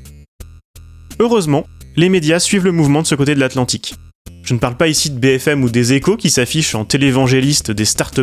Heureusement, 1.20 1.66
les 1.96 2.10
médias 2.10 2.40
suivent 2.40 2.66
le 2.66 2.72
mouvement 2.72 3.02
de 3.02 3.08
ce 3.08 3.16
côté 3.16 3.36
de 3.36 3.40
l'Atlantique. 3.40 3.96
Je 4.44 4.54
ne 4.56 4.60
parle 4.60 4.78
pas 4.78 4.88
ici 4.88 5.12
de 5.12 5.20
BFM 5.20 5.64
ou 5.64 5.70
des 5.70 5.94
échos 5.94 6.18
qui 6.18 6.30
s'affichent 6.30 6.74
en 6.74 6.84
télévangélistes 6.84 7.70
des 7.70 7.86
start 7.86 8.20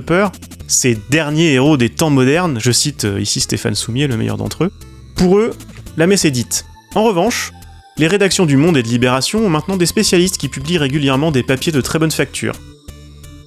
ces 0.66 0.98
derniers 1.10 1.54
héros 1.54 1.76
des 1.76 1.88
temps 1.88 2.10
modernes, 2.10 2.58
je 2.60 2.72
cite 2.72 3.04
euh, 3.04 3.20
ici 3.20 3.40
Stéphane 3.40 3.74
Soumier, 3.74 4.06
le 4.06 4.16
meilleur 4.16 4.36
d'entre 4.36 4.64
eux. 4.64 4.72
Pour 5.18 5.36
eux, 5.36 5.50
la 5.96 6.06
messe 6.06 6.24
est 6.24 6.30
dite. 6.30 6.64
En 6.94 7.02
revanche, 7.02 7.52
les 7.96 8.06
rédactions 8.06 8.46
du 8.46 8.56
Monde 8.56 8.76
et 8.76 8.84
de 8.84 8.88
Libération 8.88 9.44
ont 9.44 9.48
maintenant 9.48 9.76
des 9.76 9.84
spécialistes 9.84 10.38
qui 10.38 10.48
publient 10.48 10.78
régulièrement 10.78 11.32
des 11.32 11.42
papiers 11.42 11.72
de 11.72 11.80
très 11.80 11.98
bonne 11.98 12.12
facture. 12.12 12.54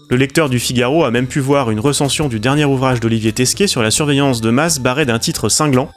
Le 0.09 0.17
lecteur 0.17 0.49
du 0.49 0.59
Figaro 0.59 1.05
a 1.05 1.11
même 1.11 1.27
pu 1.27 1.39
voir 1.39 1.71
une 1.71 1.79
recension 1.79 2.27
du 2.27 2.41
dernier 2.41 2.65
ouvrage 2.65 2.99
d'Olivier 2.99 3.31
Tesquet 3.31 3.67
sur 3.67 3.81
la 3.81 3.89
surveillance 3.89 4.41
de 4.41 4.49
masse 4.49 4.79
barré 4.79 5.05
d'un 5.05 5.17
titre 5.17 5.47
cinglant. 5.47 5.89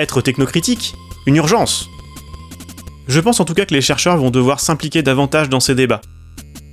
Être 0.00 0.20
technocritique 0.20 0.96
Une 1.28 1.36
urgence 1.36 1.88
Je 3.06 3.20
pense 3.20 3.38
en 3.38 3.44
tout 3.44 3.54
cas 3.54 3.66
que 3.66 3.74
les 3.74 3.80
chercheurs 3.80 4.16
vont 4.16 4.30
devoir 4.30 4.58
s'impliquer 4.58 5.02
davantage 5.02 5.48
dans 5.48 5.60
ces 5.60 5.76
débats. 5.76 6.00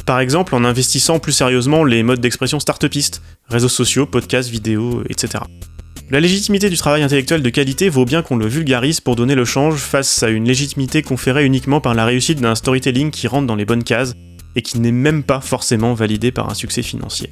Par 0.08 0.20
exemple 0.20 0.56
en 0.56 0.66
investissant 0.66 1.20
plus 1.20 1.32
sérieusement 1.32 1.84
les 1.84 2.02
modes 2.02 2.22
d'expression 2.22 2.60
startupistes, 2.60 3.22
réseaux 3.50 3.70
sociaux, 3.70 4.08
podcasts, 4.08 4.50
vidéos, 4.50 5.04
etc. 5.10 5.44
La 6.12 6.20
légitimité 6.20 6.70
du 6.70 6.78
travail 6.78 7.02
intellectuel 7.02 7.42
de 7.42 7.50
qualité 7.50 7.90
vaut 7.90 8.06
bien 8.06 8.22
qu'on 8.22 8.36
le 8.36 8.46
vulgarise 8.46 9.02
pour 9.02 9.16
donner 9.16 9.34
le 9.34 9.44
change 9.44 9.80
face 9.80 10.22
à 10.22 10.30
une 10.30 10.46
légitimité 10.46 11.02
conférée 11.02 11.46
uniquement 11.46 11.82
par 11.82 11.96
la 11.96 12.06
réussite 12.06 12.40
d'un 12.40 12.54
storytelling 12.54 13.10
qui 13.10 13.28
rentre 13.28 13.48
dans 13.48 13.56
les 13.56 13.66
bonnes 13.66 13.84
cases 13.84 14.14
et 14.56 14.62
qui 14.62 14.80
n'est 14.80 14.92
même 14.92 15.24
pas 15.24 15.42
forcément 15.42 15.96
validé 15.96 16.32
par 16.32 16.48
un 16.48 16.54
succès 16.54 16.84
financier. 16.84 17.32